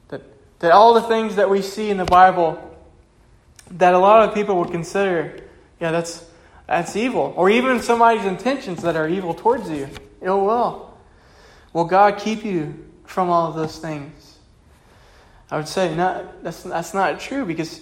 That 0.09 0.23
that 0.61 0.73
all 0.73 0.95
the 0.95 1.03
things 1.03 1.37
that 1.37 1.51
we 1.51 1.63
see 1.63 1.91
in 1.91 1.97
the 1.97 2.05
Bible 2.05 2.67
that 3.73 3.95
a 3.95 3.99
lot 3.99 4.29
of 4.29 4.35
people 4.35 4.59
would 4.59 4.73
consider, 4.73 5.39
yeah, 5.81 5.93
that's 5.93 6.25
that's 6.67 6.95
evil, 6.95 7.35
or 7.37 7.51
even 7.51 7.81
somebody's 7.81 8.25
intentions 8.25 8.83
that 8.83 8.97
are 8.97 9.09
evil 9.09 9.35
towards 9.35 9.69
you 9.69 9.89
ill 10.23 10.45
will. 10.45 10.99
Will 11.73 11.85
God 11.85 12.19
keep 12.19 12.45
you 12.45 12.85
from 13.05 13.31
all 13.31 13.49
of 13.49 13.57
those 13.57 13.79
things? 13.79 14.39
I 15.51 15.57
would 15.57 15.69
say 15.69 15.95
not, 15.95 16.43
that's, 16.43 16.63
that's 16.63 16.95
not 16.95 17.21
true 17.21 17.45
because 17.45 17.81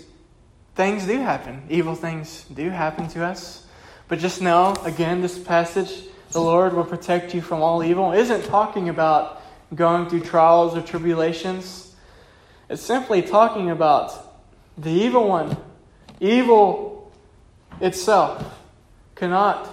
things 0.78 1.06
do 1.06 1.18
happen. 1.18 1.64
Evil 1.68 1.96
things 1.96 2.44
do 2.54 2.70
happen 2.70 3.08
to 3.08 3.24
us. 3.24 3.66
But 4.06 4.20
just 4.20 4.40
know, 4.40 4.76
again, 4.84 5.20
this 5.20 5.36
passage, 5.36 6.04
the 6.30 6.40
Lord 6.40 6.72
will 6.72 6.84
protect 6.84 7.34
you 7.34 7.42
from 7.42 7.60
all 7.60 7.82
evil, 7.82 8.12
isn't 8.12 8.44
talking 8.44 8.88
about 8.88 9.42
going 9.74 10.08
through 10.08 10.20
trials 10.20 10.76
or 10.76 10.80
tribulations. 10.80 11.94
It's 12.70 12.80
simply 12.80 13.22
talking 13.22 13.70
about 13.70 14.14
the 14.78 14.90
evil 14.90 15.26
one. 15.26 15.56
Evil 16.20 17.12
itself 17.80 18.58
cannot 19.16 19.68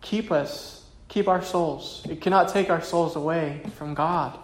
keep 0.00 0.32
us 0.32 0.74
keep 1.14 1.28
our 1.28 1.42
souls. 1.42 2.04
It 2.10 2.20
cannot 2.20 2.48
take 2.48 2.70
our 2.70 2.82
souls 2.82 3.14
away 3.14 3.60
from 3.76 3.94
God. 3.94 4.36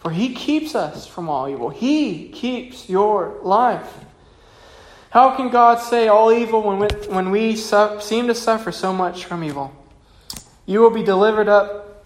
For 0.00 0.10
He 0.10 0.34
keeps 0.34 0.74
us 0.74 1.06
from 1.06 1.30
all 1.30 1.48
evil. 1.48 1.70
He 1.70 2.28
keeps 2.28 2.90
your 2.90 3.38
life. 3.42 3.90
How 5.10 5.34
can 5.36 5.48
God 5.48 5.80
say 5.80 6.08
all 6.08 6.32
evil 6.32 6.62
when 6.62 6.78
we, 6.78 6.86
when 7.08 7.30
we 7.30 7.56
su- 7.56 7.98
seem 8.00 8.26
to 8.26 8.34
suffer 8.34 8.70
so 8.70 8.92
much 8.92 9.24
from 9.24 9.42
evil? 9.42 9.74
You 10.66 10.80
will 10.80 10.90
be 10.90 11.02
delivered 11.02 11.48
up 11.48 12.04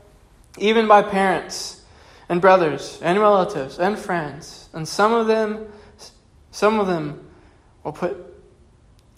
even 0.59 0.87
by 0.87 1.03
parents 1.03 1.83
and 2.29 2.41
brothers 2.41 3.01
and 3.03 3.19
relatives 3.19 3.79
and 3.79 3.99
friends, 3.99 4.69
and 4.73 4.87
some 4.87 5.13
of 5.13 5.27
them, 5.27 5.67
some 6.53 6.79
of 6.79 6.87
them 6.87 7.29
will 7.83 7.93
put, 7.93 8.17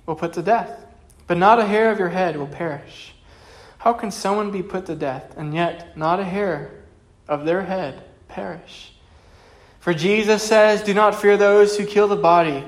will 0.06 0.16
put 0.16 0.32
to 0.34 0.42
death. 0.42 0.80
But 1.26 1.38
not 1.38 1.58
a 1.58 1.66
hair 1.66 1.90
of 1.90 1.98
your 1.98 2.08
head 2.08 2.36
will 2.36 2.46
perish. 2.46 3.14
How 3.78 3.92
can 3.92 4.10
someone 4.10 4.50
be 4.50 4.62
put 4.62 4.86
to 4.86 4.94
death, 4.94 5.36
and 5.36 5.54
yet 5.54 5.96
not 5.96 6.20
a 6.20 6.24
hair 6.24 6.70
of 7.28 7.44
their 7.44 7.62
head 7.62 8.02
perish? 8.28 8.94
For 9.80 9.92
Jesus 9.92 10.42
says, 10.42 10.82
Do 10.82 10.94
not 10.94 11.14
fear 11.14 11.36
those 11.36 11.76
who 11.76 11.84
kill 11.84 12.08
the 12.08 12.16
body, 12.16 12.64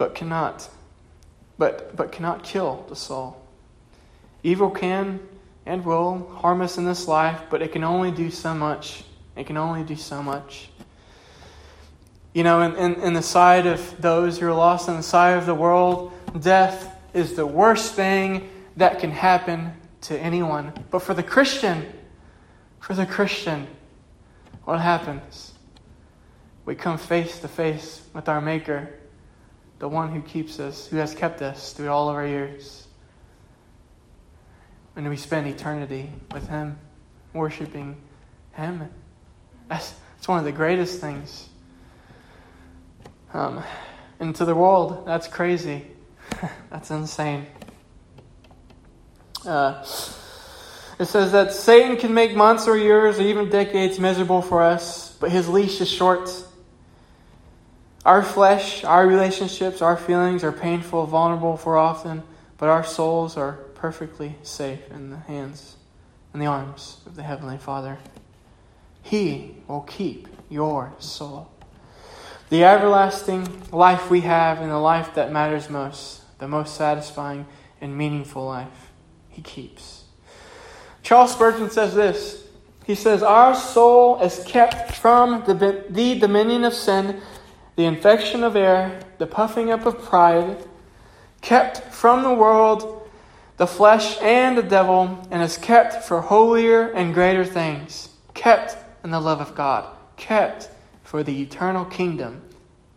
but 0.00 0.14
cannot, 0.14 0.66
but, 1.58 1.94
but 1.94 2.10
cannot 2.10 2.42
kill 2.42 2.86
the 2.88 2.96
soul. 2.96 3.38
Evil 4.42 4.70
can 4.70 5.20
and 5.66 5.84
will 5.84 6.26
harm 6.36 6.62
us 6.62 6.78
in 6.78 6.86
this 6.86 7.06
life, 7.06 7.42
but 7.50 7.60
it 7.60 7.70
can 7.70 7.84
only 7.84 8.10
do 8.10 8.30
so 8.30 8.54
much. 8.54 9.04
It 9.36 9.46
can 9.46 9.58
only 9.58 9.84
do 9.84 9.96
so 9.96 10.22
much. 10.22 10.70
You 12.32 12.44
know, 12.44 12.62
in, 12.62 12.76
in, 12.76 12.94
in 13.02 13.12
the 13.12 13.20
side 13.20 13.66
of 13.66 14.00
those 14.00 14.38
who 14.38 14.46
are 14.46 14.54
lost, 14.54 14.88
in 14.88 14.96
the 14.96 15.02
side 15.02 15.36
of 15.36 15.44
the 15.44 15.54
world, 15.54 16.12
death 16.40 16.96
is 17.12 17.34
the 17.34 17.44
worst 17.44 17.92
thing 17.92 18.48
that 18.78 19.00
can 19.00 19.10
happen 19.10 19.74
to 20.02 20.18
anyone. 20.18 20.72
But 20.90 21.00
for 21.00 21.12
the 21.12 21.22
Christian, 21.22 21.84
for 22.78 22.94
the 22.94 23.04
Christian, 23.04 23.66
what 24.64 24.80
happens? 24.80 25.52
We 26.64 26.74
come 26.74 26.96
face 26.96 27.38
to 27.40 27.48
face 27.48 28.00
with 28.14 28.30
our 28.30 28.40
Maker, 28.40 28.94
the 29.80 29.88
one 29.88 30.12
who 30.12 30.20
keeps 30.20 30.60
us, 30.60 30.86
who 30.86 30.98
has 30.98 31.14
kept 31.14 31.42
us 31.42 31.72
through 31.72 31.88
all 31.88 32.08
of 32.08 32.14
our 32.14 32.26
years. 32.26 32.86
And 34.94 35.08
we 35.08 35.16
spend 35.16 35.46
eternity 35.46 36.10
with 36.32 36.46
Him, 36.48 36.78
worshiping 37.32 37.96
Him. 38.52 38.88
That's, 39.68 39.94
that's 40.16 40.28
one 40.28 40.38
of 40.38 40.44
the 40.44 40.52
greatest 40.52 41.00
things. 41.00 41.48
Um, 43.32 43.64
and 44.20 44.34
to 44.36 44.44
the 44.44 44.54
world, 44.54 45.06
that's 45.06 45.26
crazy. 45.26 45.86
that's 46.70 46.90
insane. 46.90 47.46
Uh, 49.46 49.82
it 50.98 51.06
says 51.06 51.32
that 51.32 51.54
Satan 51.54 51.96
can 51.96 52.12
make 52.12 52.36
months 52.36 52.68
or 52.68 52.76
years 52.76 53.18
or 53.18 53.22
even 53.22 53.48
decades 53.48 53.98
miserable 53.98 54.42
for 54.42 54.62
us, 54.62 55.16
but 55.18 55.30
his 55.30 55.48
leash 55.48 55.80
is 55.80 55.88
short. 55.88 56.28
Our 58.04 58.22
flesh, 58.22 58.82
our 58.84 59.06
relationships, 59.06 59.82
our 59.82 59.96
feelings 59.96 60.42
are 60.42 60.52
painful, 60.52 61.06
vulnerable 61.06 61.56
for 61.56 61.76
often, 61.76 62.22
but 62.56 62.68
our 62.68 62.84
souls 62.84 63.36
are 63.36 63.52
perfectly 63.74 64.36
safe 64.42 64.90
in 64.90 65.10
the 65.10 65.18
hands 65.18 65.76
and 66.32 66.40
the 66.40 66.46
arms 66.46 67.00
of 67.06 67.16
the 67.16 67.22
Heavenly 67.22 67.58
Father. 67.58 67.98
He 69.02 69.56
will 69.66 69.82
keep 69.82 70.28
your 70.48 70.92
soul. 70.98 71.50
The 72.48 72.64
everlasting 72.64 73.70
life 73.70 74.10
we 74.10 74.22
have 74.22 74.60
and 74.60 74.70
the 74.70 74.78
life 74.78 75.14
that 75.14 75.30
matters 75.32 75.70
most, 75.70 76.22
the 76.38 76.48
most 76.48 76.74
satisfying 76.74 77.46
and 77.80 77.96
meaningful 77.96 78.44
life 78.44 78.90
he 79.28 79.42
keeps. 79.42 80.04
Charles 81.02 81.32
Spurgeon 81.32 81.70
says 81.70 81.94
this. 81.94 82.44
he 82.84 82.94
says, 82.94 83.22
Our 83.22 83.54
soul 83.54 84.20
is 84.20 84.42
kept 84.44 84.96
from 84.96 85.44
the, 85.46 85.84
the 85.88 86.18
dominion 86.18 86.64
of 86.64 86.74
sin, 86.74 87.20
the 87.76 87.84
infection 87.84 88.42
of 88.42 88.56
air, 88.56 89.00
the 89.18 89.26
puffing 89.26 89.70
up 89.70 89.86
of 89.86 90.02
pride, 90.02 90.56
kept 91.40 91.92
from 91.92 92.22
the 92.22 92.34
world, 92.34 93.08
the 93.56 93.66
flesh, 93.66 94.20
and 94.20 94.56
the 94.56 94.62
devil, 94.62 95.26
and 95.30 95.42
is 95.42 95.56
kept 95.56 96.04
for 96.04 96.20
holier 96.20 96.90
and 96.90 97.14
greater 97.14 97.44
things, 97.44 98.10
kept 98.34 98.76
in 99.04 99.10
the 99.10 99.20
love 99.20 99.40
of 99.40 99.54
God, 99.54 99.86
kept 100.16 100.68
for 101.02 101.22
the 101.22 101.42
eternal 101.42 101.84
kingdom 101.84 102.42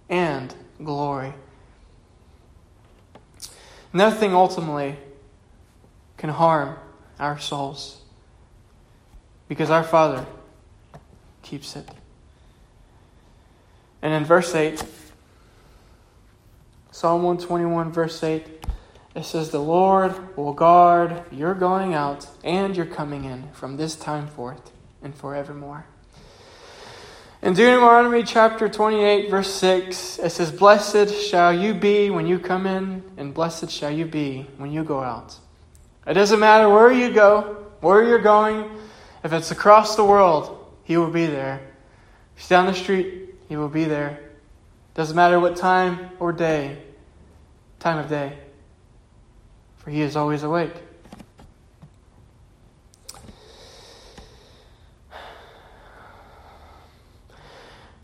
and 0.10 0.54
glory. 0.84 1.34
Nothing 3.92 4.34
ultimately 4.34 4.98
can 6.18 6.30
harm 6.30 6.78
our 7.20 7.40
souls 7.40 8.02
because 9.48 9.70
our 9.70 9.84
Father 9.84 10.26
keeps 11.44 11.76
it. 11.76 11.88
And 14.04 14.14
in 14.14 14.26
verse 14.26 14.54
8, 14.54 14.84
Psalm 16.92 17.24
121, 17.24 17.94
verse 17.94 18.22
8, 18.22 18.46
it 19.16 19.24
says, 19.24 19.50
The 19.50 19.62
Lord 19.62 20.36
will 20.36 20.52
guard 20.52 21.24
your 21.32 21.54
going 21.54 21.94
out 21.94 22.28
and 22.44 22.76
your 22.76 22.86
coming 22.86 23.24
in 23.24 23.50
from 23.54 23.78
this 23.78 23.96
time 23.96 24.28
forth 24.28 24.72
and 25.02 25.16
forevermore. 25.16 25.86
In 27.42 27.54
Deuteronomy 27.54 28.24
chapter 28.24 28.68
28, 28.68 29.30
verse 29.30 29.54
6, 29.54 30.20
it 30.20 30.30
says, 30.32 30.52
Blessed 30.52 31.10
shall 31.16 31.54
you 31.54 31.74
be 31.74 32.10
when 32.10 32.28
you 32.28 32.40
come 32.40 32.68
in, 32.68 33.04
and 33.16 33.34
blessed 33.34 33.72
shall 33.72 33.92
you 33.92 34.04
be 34.04 34.50
when 34.58 34.70
you 34.70 34.84
go 34.84 35.00
out. 35.00 35.38
It 36.06 36.16
doesn't 36.16 36.42
matter 36.42 36.68
where 36.68 36.92
you 36.92 37.14
go, 37.14 37.68
where 37.80 38.04
you're 38.04 38.20
going, 38.20 38.70
if 39.24 39.32
it's 39.32 39.52
across 39.52 39.96
the 39.96 40.04
world, 40.04 40.74
He 40.84 40.98
will 40.98 41.10
be 41.10 41.26
there. 41.26 41.62
If 42.36 42.42
it's 42.42 42.50
down 42.50 42.66
the 42.66 42.74
street, 42.74 43.33
He 43.54 43.58
will 43.58 43.70
be 43.70 43.84
there. 43.84 44.20
Doesn't 44.96 45.16
matter 45.16 45.40
what 45.40 45.56
time 45.56 46.10
or 46.20 46.32
day, 46.34 46.82
time 47.78 48.00
of 48.00 48.10
day, 48.10 48.36
for 49.78 49.92
He 49.92 50.02
is 50.02 50.16
always 50.16 50.42
awake. 50.42 50.74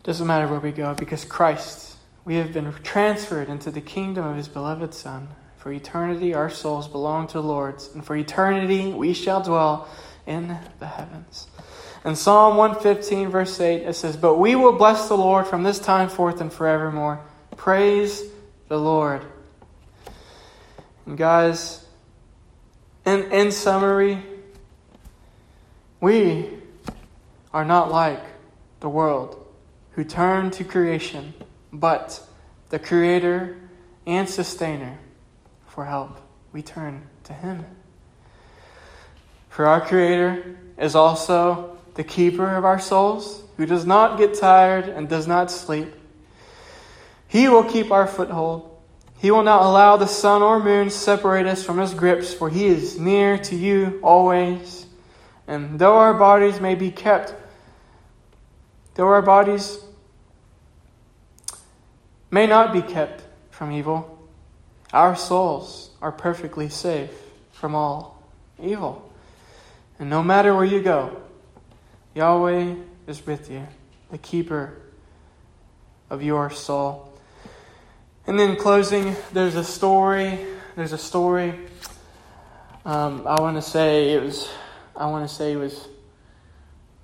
Doesn't 0.04 0.28
matter 0.28 0.48
where 0.48 0.60
we 0.60 0.72
go 0.72 0.94
because 0.94 1.26
Christ, 1.26 1.96
we 2.26 2.36
have 2.36 2.54
been 2.54 2.72
transferred 2.84 3.50
into 3.50 3.72
the 3.72 3.82
kingdom 3.82 4.28
of 4.28 4.38
His 4.38 4.48
beloved 4.48 4.94
Son. 4.94 5.30
For 5.58 5.72
eternity, 5.72 6.36
our 6.36 6.52
souls 6.52 6.88
belong 6.88 7.26
to 7.26 7.34
the 7.34 7.42
Lord's, 7.42 7.90
and 7.96 8.06
for 8.06 8.16
eternity, 8.16 8.94
we 8.94 9.14
shall 9.14 9.42
dwell 9.42 9.90
in 10.28 10.60
the 10.78 10.86
heavens. 10.86 11.48
In 12.06 12.16
Psalm 12.16 12.56
115, 12.56 13.30
verse 13.30 13.60
8, 13.60 13.84
it 13.84 13.94
says, 13.94 14.16
But 14.16 14.36
we 14.36 14.56
will 14.56 14.74
bless 14.74 15.10
the 15.10 15.18
Lord 15.18 15.48
from 15.48 15.64
this 15.64 15.80
time 15.80 16.08
forth 16.08 16.40
and 16.40 16.52
forevermore. 16.52 17.20
Praise 17.58 18.24
the 18.70 18.80
Lord. 18.80 19.26
And 21.06 21.18
guys, 21.18 21.86
in, 23.06 23.32
in 23.32 23.52
summary, 23.52 24.24
we 26.00 26.50
are 27.54 27.66
not 27.66 27.92
like 27.92 28.24
the 28.80 28.88
world 28.88 29.46
who 29.92 30.04
turn 30.06 30.52
to 30.52 30.64
creation, 30.64 31.34
but 31.74 32.26
the 32.70 32.80
Creator 32.80 33.58
and 34.08 34.30
Sustainer 34.30 35.00
for 35.68 35.84
help. 35.84 36.22
We 36.54 36.62
turn 36.62 37.10
to 37.26 37.34
Him. 37.34 37.66
For 39.50 39.66
our 39.66 39.82
Creator 39.82 40.58
is 40.78 40.96
also 40.96 41.79
the 41.96 42.04
keeper 42.04 42.56
of 42.56 42.66
our 42.66 42.80
souls, 42.80 43.44
who 43.58 43.66
does 43.66 43.86
not 43.86 44.18
get 44.18 44.34
tired 44.34 44.88
and 44.88 45.10
does 45.10 45.28
not 45.28 45.52
sleep. 45.52 45.94
He 47.28 47.48
will 47.48 47.64
keep 47.64 47.92
our 47.92 48.08
foothold. 48.08 48.66
He 49.20 49.32
will 49.32 49.44
not 49.44 49.64
allow 49.64 49.98
the 49.98 50.08
sun 50.08 50.42
or 50.42 50.64
moon 50.64 50.90
separate 50.90 51.46
us 51.46 51.64
from 51.64 51.78
his 51.78 51.94
grips, 51.94 52.34
for 52.34 52.50
he 52.50 52.68
is 52.68 52.98
near 52.98 53.38
to 53.38 53.56
you 53.56 54.00
always. 54.02 54.86
And 55.46 55.78
though 55.78 55.98
our 55.98 56.14
bodies 56.14 56.62
may 56.62 56.76
be 56.76 56.90
kept, 56.90 57.36
though 58.96 59.08
our 59.08 59.22
bodies 59.22 59.80
may 62.32 62.48
not 62.48 62.72
be 62.72 62.82
kept 62.82 63.24
from 63.52 63.72
evil, 63.72 64.28
our 64.94 65.16
souls 65.16 65.92
are 66.02 66.12
perfectly 66.12 66.70
safe 66.70 67.12
from 67.52 67.76
all 67.76 68.24
evil. 68.62 69.12
And 70.00 70.10
no 70.10 70.24
matter 70.24 70.56
where 70.56 70.66
you 70.66 70.82
go, 70.82 71.22
Yahweh 72.20 72.76
is 73.08 73.26
with 73.26 73.50
you, 73.50 73.66
the 74.12 74.18
keeper 74.18 74.74
of 76.10 76.22
your 76.22 76.50
soul. 76.50 77.14
And 78.28 78.38
then 78.38 78.58
closing, 78.58 79.16
there's 79.32 79.56
a 79.56 79.64
story. 79.64 80.38
There's 80.76 80.92
a 80.92 80.98
story. 80.98 81.54
Um, 82.84 83.26
I 83.26 83.40
want 83.40 83.56
to 83.56 83.62
say 83.62 84.12
it 84.12 84.22
was. 84.22 84.50
I 84.98 85.06
want 85.06 85.30
to 85.30 85.34
say 85.34 85.54
it 85.54 85.56
was. 85.56 85.88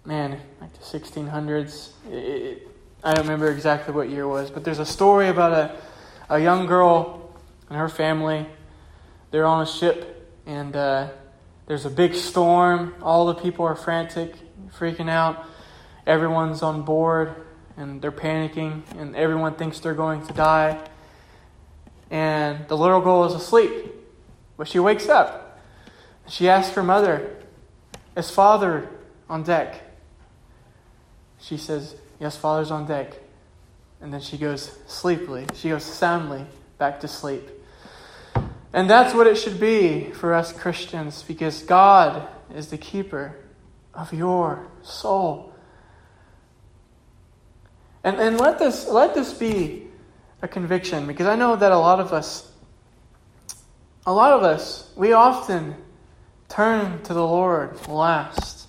Man, 0.04 0.38
like 0.60 0.74
the 0.74 0.84
1600s. 1.00 1.92
It, 2.12 2.14
it, 2.14 2.68
I 3.02 3.14
don't 3.14 3.24
remember 3.24 3.50
exactly 3.50 3.94
what 3.94 4.10
year 4.10 4.24
it 4.24 4.28
was, 4.28 4.52
but 4.52 4.66
there's 4.66 4.80
a 4.80 4.86
story 4.86 5.30
about 5.30 5.54
a, 5.54 5.78
a 6.30 6.42
young 6.42 6.66
girl 6.66 7.34
and 7.70 7.80
her 7.80 7.88
family. 7.88 8.48
They're 9.32 9.46
on 9.46 9.62
a 9.62 9.66
ship, 9.66 10.30
and 10.46 10.76
uh, 10.76 11.08
there's 11.68 11.86
a 11.86 11.90
big 11.90 12.16
storm. 12.16 12.96
All 13.02 13.28
the 13.28 13.36
people 13.36 13.64
are 13.64 13.78
frantic, 13.78 14.36
freaking 14.78 15.10
out. 15.10 15.46
Everyone's 16.06 16.62
on 16.62 16.84
board 16.84 17.36
and 17.78 18.02
they're 18.02 18.12
panicking, 18.12 18.84
and 18.98 19.16
everyone 19.16 19.56
thinks 19.56 19.80
they're 19.80 19.94
going 19.94 20.26
to 20.28 20.34
die. 20.34 20.80
And 22.10 22.68
the 22.68 22.78
little 22.78 23.02
girl 23.02 23.26
is 23.26 23.34
asleep, 23.34 23.72
but 24.58 24.68
she 24.68 24.80
wakes 24.80 25.10
up. 25.10 25.60
She 26.28 26.48
asks 26.48 26.74
her 26.76 26.84
mother, 26.84 27.36
Is 28.16 28.32
father 28.32 28.90
on 29.30 29.44
deck? 29.44 29.82
She 31.40 31.58
says, 31.58 31.96
Yes, 32.20 32.38
father's 32.38 32.72
on 32.72 32.88
deck. 32.88 33.14
And 34.02 34.14
then 34.14 34.22
she 34.22 34.38
goes 34.38 34.72
sleepily, 34.88 35.46
she 35.56 35.70
goes 35.70 35.84
soundly 35.84 36.46
back 36.78 37.02
to 37.02 37.08
sleep. 37.08 37.50
And 38.72 38.90
that's 38.90 39.14
what 39.14 39.26
it 39.26 39.36
should 39.38 39.60
be 39.60 40.12
for 40.12 40.34
us 40.34 40.52
Christians 40.52 41.24
because 41.24 41.64
God 41.64 42.28
is 42.54 42.68
the 42.68 42.78
keeper 42.78 43.36
of 43.96 44.14
your 44.14 44.68
soul. 44.82 45.54
And, 48.04 48.18
and 48.20 48.40
let, 48.40 48.60
this, 48.60 48.88
let 48.88 49.16
this 49.16 49.34
be 49.34 49.88
a 50.42 50.48
conviction 50.48 51.08
because 51.08 51.26
I 51.26 51.36
know 51.36 51.56
that 51.56 51.72
a 51.72 51.78
lot 51.78 52.00
of 52.00 52.14
us, 52.14 52.52
a 54.06 54.14
lot 54.14 54.34
of 54.34 54.44
us, 54.44 54.92
we 54.96 55.14
often 55.14 55.76
turn 56.50 57.02
to 57.04 57.14
the 57.14 57.26
Lord 57.26 57.88
last. 57.88 58.68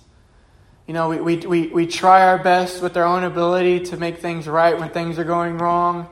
You 0.87 0.93
know, 0.93 1.09
we, 1.09 1.19
we, 1.19 1.37
we, 1.37 1.67
we 1.67 1.87
try 1.87 2.25
our 2.25 2.41
best 2.41 2.81
with 2.81 2.97
our 2.97 3.03
own 3.03 3.23
ability 3.23 3.81
to 3.87 3.97
make 3.97 4.17
things 4.17 4.47
right 4.47 4.77
when 4.79 4.89
things 4.89 5.19
are 5.19 5.23
going 5.23 5.57
wrong. 5.57 6.09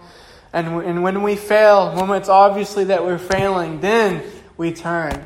And, 0.54 0.84
and 0.84 1.02
when 1.02 1.24
we 1.24 1.36
fail, 1.36 1.96
when 1.96 2.10
it's 2.12 2.30
obviously 2.30 2.84
that 2.86 3.04
we're 3.04 3.18
failing, 3.18 3.80
then 3.80 4.24
we 4.58 4.72
turn 4.72 5.26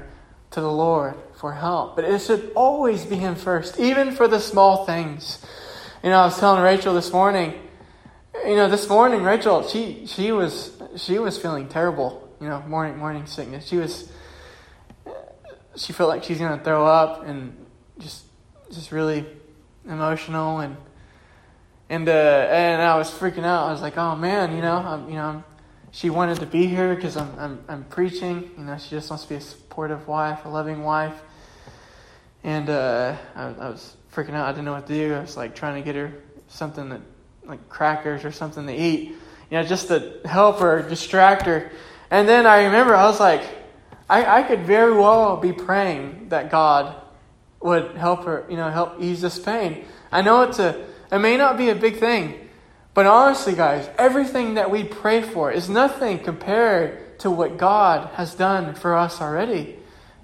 to 0.52 0.62
the 0.62 0.72
Lord 0.72 1.16
for 1.40 1.54
help. 1.54 1.96
But 1.96 2.06
it 2.06 2.22
should 2.22 2.52
always 2.56 3.06
be 3.06 3.16
Him 3.16 3.36
first, 3.36 3.80
even 3.80 4.12
for 4.12 4.28
the 4.28 4.40
small 4.40 4.86
things. 4.86 5.44
You 6.04 6.10
know, 6.10 6.20
I 6.20 6.26
was 6.26 6.38
telling 6.38 6.62
Rachel 6.62 6.94
this 6.94 7.12
morning, 7.14 7.54
you 8.46 8.56
know, 8.56 8.70
this 8.70 8.88
morning, 8.88 9.24
Rachel, 9.24 9.68
she, 9.68 10.06
she 10.06 10.32
was, 10.32 10.72
she 10.98 11.18
was 11.18 11.38
feeling 11.38 11.68
terrible, 11.68 12.30
you 12.42 12.48
know, 12.48 12.62
morning, 12.62 12.98
morning 12.98 13.26
sickness. 13.26 13.68
She 13.68 13.78
was, 13.78 14.12
she 15.76 15.94
felt 15.94 16.10
like 16.10 16.24
she's 16.24 16.40
going 16.40 16.58
to 16.58 16.64
throw 16.64 16.86
up 16.86 17.26
and 17.26 17.56
just, 18.00 18.26
just 18.72 18.92
really 18.92 19.26
emotional 19.86 20.60
and, 20.60 20.76
and 21.90 22.08
uh, 22.08 22.12
and 22.12 22.82
I 22.82 22.98
was 22.98 23.10
freaking 23.10 23.44
out. 23.44 23.68
I 23.68 23.72
was 23.72 23.82
like, 23.82 23.98
oh 23.98 24.16
man, 24.16 24.56
you 24.56 24.62
know, 24.62 24.76
I'm, 24.76 25.10
you 25.10 25.16
know, 25.16 25.24
I'm, 25.24 25.44
she 25.92 26.12
wanted 26.12 26.40
to 26.40 26.46
be 26.46 26.68
here 26.68 26.94
because 26.94 27.18
I'm, 27.18 27.34
I'm 27.40 27.60
I'm 27.68 27.84
preaching. 27.86 28.52
You 28.58 28.64
know, 28.64 28.78
she 28.78 28.92
just 28.92 29.10
wants 29.10 29.24
to 29.24 29.30
be 29.30 29.36
a 29.36 29.42
supportive 29.42 30.08
wife, 30.08 30.46
a 30.46 30.50
loving 30.50 30.84
wife. 30.84 31.20
And 32.44 32.70
uh, 32.70 33.16
I, 33.36 33.44
I 33.44 33.70
was 33.70 33.96
freaking 34.14 34.34
out. 34.34 34.48
I 34.48 34.52
didn't 34.52 34.66
know 34.66 34.74
what 34.74 34.88
to 34.88 34.94
do. 34.94 35.14
I 35.14 35.22
was 35.22 35.38
like 35.38 35.56
trying 35.56 35.76
to 35.76 35.86
get 35.86 35.96
her 35.96 36.14
something 36.48 36.90
that 36.90 37.02
like 37.46 37.70
crackers 37.70 38.24
or 38.26 38.32
something 38.32 38.68
to 38.68 38.74
eat, 38.74 39.10
you 39.10 39.18
know, 39.52 39.64
just 39.64 39.88
to 39.88 40.20
help 40.26 40.60
her, 40.60 40.82
distract 40.82 41.46
her. 41.46 41.72
And 42.12 42.28
then 42.28 42.46
I 42.46 42.66
remember 42.66 42.96
I 42.96 43.06
was 43.06 43.20
like, 43.20 43.44
I, 44.10 44.40
I 44.40 44.44
could 44.44 44.62
very 44.62 44.94
well 44.94 45.38
be 45.38 45.54
praying 45.54 46.30
that 46.30 46.50
God 46.50 46.96
would 47.62 47.96
help 47.96 48.26
her, 48.26 48.46
you 48.50 48.58
know, 48.58 48.70
help 48.70 48.96
ease 49.00 49.22
this 49.22 49.38
pain. 49.38 49.86
I 50.12 50.22
know 50.22 50.44
it's 50.44 50.60
a 50.60 50.86
it 51.12 51.20
may 51.20 51.38
not 51.38 51.58
be 51.58 51.70
a 51.70 51.76
big 51.76 51.98
thing, 51.98 52.50
but 52.94 53.06
honestly, 53.06 53.54
guys, 53.54 53.90
everything 53.98 54.56
that 54.56 54.70
we 54.70 54.84
pray 54.84 55.22
for 55.22 55.52
is 55.52 55.70
nothing 55.70 56.20
compared 56.20 57.20
to 57.20 57.32
what 57.32 57.58
God 57.58 58.10
has 58.14 58.36
done 58.36 58.76
for 58.76 58.96
us 58.96 59.20
already. 59.20 59.78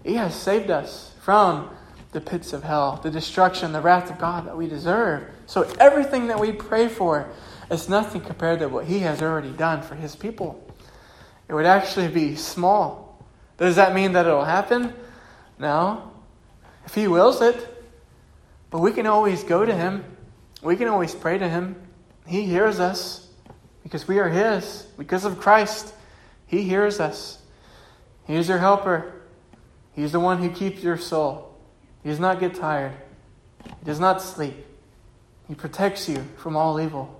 He 0.04 0.16
has 0.16 0.36
saved 0.36 0.70
us 0.70 1.12
from 1.22 1.75
the 2.16 2.22
pits 2.22 2.54
of 2.54 2.64
hell, 2.64 2.98
the 3.04 3.12
destruction, 3.12 3.74
the 3.74 3.82
wrath 3.82 4.10
of 4.10 4.18
God 4.18 4.48
that 4.48 4.56
we 4.56 4.68
deserve. 4.68 5.30
So 5.48 5.64
everything 5.82 6.28
that 6.28 6.40
we 6.40 6.54
pray 6.54 6.88
for 6.88 7.30
is 7.70 7.90
nothing 7.90 8.22
compared 8.22 8.60
to 8.60 8.70
what 8.70 8.86
He 8.86 9.00
has 9.00 9.22
already 9.22 9.52
done 9.52 9.82
for 9.82 9.96
His 9.96 10.16
people. 10.16 10.66
It 11.50 11.54
would 11.54 11.66
actually 11.66 12.08
be 12.08 12.38
small. 12.38 13.22
Does 13.58 13.76
that 13.76 13.94
mean 13.94 14.14
that 14.14 14.26
it'll 14.26 14.46
happen? 14.46 14.94
No. 15.60 16.10
If 16.86 16.96
He 16.96 17.10
wills 17.10 17.42
it. 17.42 17.84
But 18.70 18.80
we 18.80 18.94
can 18.94 19.08
always 19.08 19.44
go 19.44 19.66
to 19.66 19.76
Him. 19.76 20.06
We 20.64 20.78
can 20.78 20.88
always 20.88 21.14
pray 21.14 21.38
to 21.38 21.50
Him. 21.50 21.76
He 22.26 22.44
hears 22.44 22.80
us 22.80 23.28
because 23.84 24.08
we 24.08 24.20
are 24.20 24.30
His. 24.30 24.88
Because 24.98 25.26
of 25.26 25.38
Christ, 25.38 25.94
He 26.48 26.64
hears 26.64 27.02
us. 27.02 27.40
He's 28.26 28.48
your 28.48 28.60
helper. 28.60 29.22
He's 29.92 30.14
the 30.14 30.22
one 30.22 30.38
who 30.38 30.50
keeps 30.50 30.82
your 30.82 30.98
soul. 30.98 31.55
He 32.06 32.12
does 32.12 32.20
not 32.20 32.40
get 32.40 32.54
tired. 32.54 32.94
He 33.64 33.84
does 33.84 34.00
not 34.00 34.22
sleep. 34.22 34.64
He 35.48 35.56
protects 35.56 36.08
you 36.08 36.24
from 36.38 36.56
all 36.56 36.80
evil. 36.80 37.20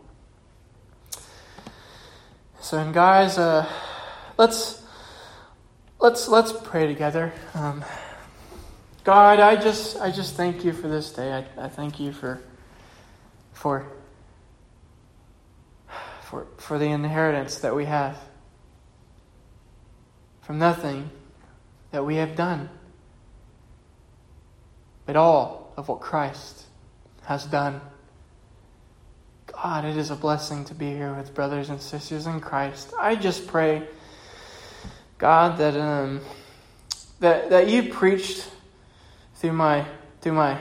So, 2.62 2.78
and 2.78 2.94
guys, 2.94 3.40
uh, 3.40 3.68
let's 4.38 4.84
let's 6.00 6.28
let's 6.28 6.54
pray 6.54 6.86
together. 6.86 7.34
Um, 7.56 7.84
God, 9.04 9.40
I 9.40 9.56
just 9.56 10.00
I 10.00 10.12
just 10.12 10.36
thank 10.36 10.64
you 10.64 10.72
for 10.72 10.88
this 10.88 11.12
day. 11.12 11.34
I, 11.34 11.66
I 11.66 11.68
thank 11.68 12.00
you 12.00 12.12
for 12.12 12.40
for 13.54 13.88
for 16.22 16.46
for 16.58 16.78
the 16.78 16.90
inheritance 16.90 17.58
that 17.58 17.76
we 17.76 17.86
have 17.86 18.20
from 20.44 20.60
nothing 20.60 21.10
that 21.90 22.06
we 22.06 22.18
have 22.18 22.36
done, 22.36 22.70
but 25.06 25.16
all 25.16 25.74
of 25.78 25.88
what 25.88 26.00
Christ 26.00 26.66
has 27.24 27.46
done. 27.46 27.82
God, 29.52 29.86
it 29.86 29.98
is 29.98 30.12
a 30.12 30.16
blessing 30.16 30.66
to 30.66 30.74
be 30.74 30.88
here 30.88 31.14
with 31.14 31.34
brothers 31.34 31.70
and 31.70 31.82
sisters 31.82 32.28
in 32.28 32.40
Christ. 32.40 32.94
I 33.00 33.16
just 33.16 33.48
pray, 33.48 33.88
God, 35.18 35.58
that 35.58 35.78
um, 35.78 36.22
that 37.20 37.50
that 37.50 37.70
you 37.70 37.94
preached 37.94 38.50
through 39.36 39.54
my 39.54 39.86
through 40.22 40.34
my 40.34 40.58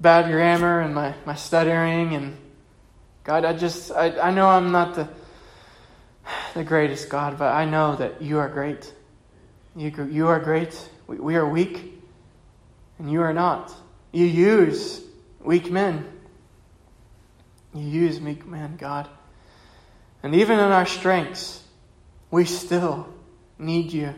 bad 0.00 0.30
grammar 0.30 0.80
and 0.80 0.94
my, 0.94 1.14
my 1.24 1.34
stuttering 1.34 2.14
and 2.14 2.36
God, 3.24 3.44
I 3.44 3.52
just 3.52 3.92
I, 3.92 4.18
I 4.18 4.30
know 4.30 4.48
I'm 4.48 4.72
not 4.72 4.94
the 4.94 5.08
the 6.54 6.64
greatest 6.64 7.08
God, 7.08 7.38
but 7.38 7.54
I 7.54 7.64
know 7.64 7.96
that 7.96 8.20
you 8.20 8.38
are 8.38 8.48
great. 8.48 8.92
You, 9.76 10.08
you 10.10 10.28
are 10.28 10.40
great. 10.40 10.88
We, 11.06 11.18
we 11.18 11.36
are 11.36 11.48
weak, 11.48 11.97
and 12.98 13.10
you 13.10 13.22
are 13.22 13.32
not. 13.32 13.72
You 14.12 14.24
use 14.24 15.00
weak 15.40 15.70
men. 15.70 16.06
You 17.74 17.82
use 17.82 18.20
weak 18.20 18.46
men, 18.46 18.76
God. 18.76 19.08
And 20.22 20.34
even 20.34 20.58
in 20.58 20.72
our 20.72 20.86
strengths, 20.86 21.62
we 22.30 22.44
still 22.44 23.08
need 23.58 23.92
you. 23.92 24.14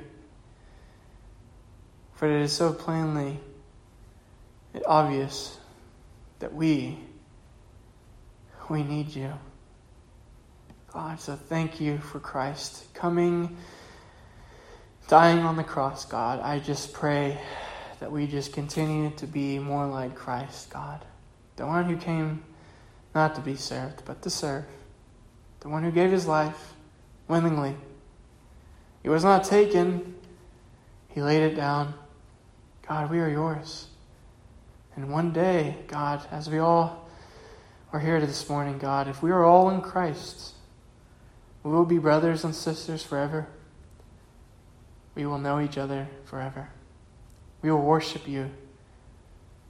For 2.14 2.28
it 2.30 2.42
is 2.42 2.52
so 2.52 2.72
plainly 2.72 3.38
obvious 4.86 5.58
that 6.38 6.54
we 6.54 6.98
we 8.68 8.84
need 8.84 9.08
you. 9.08 9.32
God, 10.92 11.18
so 11.20 11.34
thank 11.34 11.80
you 11.80 11.98
for 11.98 12.20
Christ 12.20 12.92
coming 12.94 13.56
dying 15.10 15.40
on 15.40 15.56
the 15.56 15.64
cross, 15.64 16.04
God, 16.04 16.38
I 16.38 16.60
just 16.60 16.92
pray 16.92 17.36
that 18.00 18.10
we 18.10 18.26
just 18.26 18.52
continue 18.52 19.10
to 19.16 19.26
be 19.26 19.58
more 19.58 19.86
like 19.86 20.14
Christ, 20.14 20.70
God. 20.70 21.04
The 21.56 21.66
one 21.66 21.84
who 21.84 21.96
came 21.96 22.42
not 23.14 23.34
to 23.34 23.40
be 23.40 23.56
served, 23.56 24.02
but 24.04 24.22
to 24.22 24.30
serve. 24.30 24.64
The 25.60 25.68
one 25.68 25.84
who 25.84 25.90
gave 25.90 26.10
his 26.10 26.26
life 26.26 26.72
willingly. 27.28 27.76
He 29.02 29.08
was 29.08 29.24
not 29.24 29.44
taken, 29.44 30.14
he 31.08 31.22
laid 31.22 31.42
it 31.42 31.54
down. 31.54 31.94
God, 32.88 33.10
we 33.10 33.20
are 33.20 33.28
yours. 33.28 33.86
And 34.96 35.12
one 35.12 35.32
day, 35.32 35.76
God, 35.86 36.26
as 36.30 36.50
we 36.50 36.58
all 36.58 37.08
are 37.92 38.00
here 38.00 38.20
this 38.20 38.48
morning, 38.48 38.78
God, 38.78 39.08
if 39.08 39.22
we 39.22 39.30
are 39.30 39.44
all 39.44 39.70
in 39.70 39.80
Christ, 39.80 40.54
we 41.62 41.70
will 41.70 41.84
be 41.84 41.98
brothers 41.98 42.44
and 42.44 42.54
sisters 42.54 43.02
forever 43.02 43.46
we 45.14 45.26
will 45.26 45.38
know 45.38 45.60
each 45.60 45.76
other 45.76 46.08
forever. 46.24 46.70
We 47.62 47.70
will 47.70 47.82
worship 47.82 48.26
you 48.26 48.50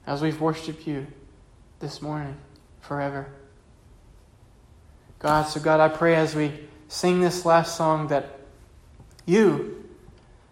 as 0.07 0.21
we've 0.21 0.39
worshiped 0.39 0.87
you 0.87 1.07
this 1.79 2.01
morning 2.01 2.37
forever. 2.79 3.27
God, 5.19 5.43
so 5.43 5.59
God, 5.59 5.79
I 5.79 5.89
pray 5.89 6.15
as 6.15 6.35
we 6.35 6.51
sing 6.87 7.21
this 7.21 7.45
last 7.45 7.75
song 7.75 8.07
that 8.07 8.39
you 9.25 9.85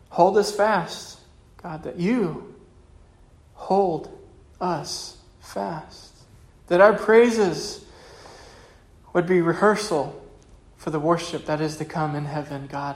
hold 0.10 0.38
us 0.38 0.56
fast. 0.56 1.20
God, 1.62 1.84
that 1.84 2.00
you 2.00 2.56
hold 3.54 4.18
us 4.62 5.18
fast. 5.40 6.14
That 6.68 6.82
our 6.82 6.94
praises 6.94 7.84
would 9.14 9.26
be 9.26 9.42
rehearsal 9.42 10.24
for 10.78 10.92
the 10.92 11.00
worship 11.00 11.46
that 11.46 11.60
is 11.60 11.78
to 11.78 11.86
come 11.86 12.16
in 12.16 12.26
heaven, 12.26 12.68
God. 12.68 12.96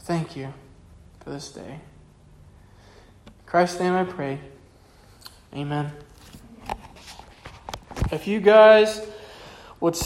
Thank 0.00 0.36
you 0.36 0.52
for 1.20 1.30
this 1.30 1.50
day. 1.52 1.80
In 3.26 3.32
Christ's 3.46 3.80
name 3.80 3.94
I 3.94 4.04
pray. 4.04 4.40
Amen. 5.54 5.92
If 8.12 8.26
you 8.26 8.40
guys 8.40 9.06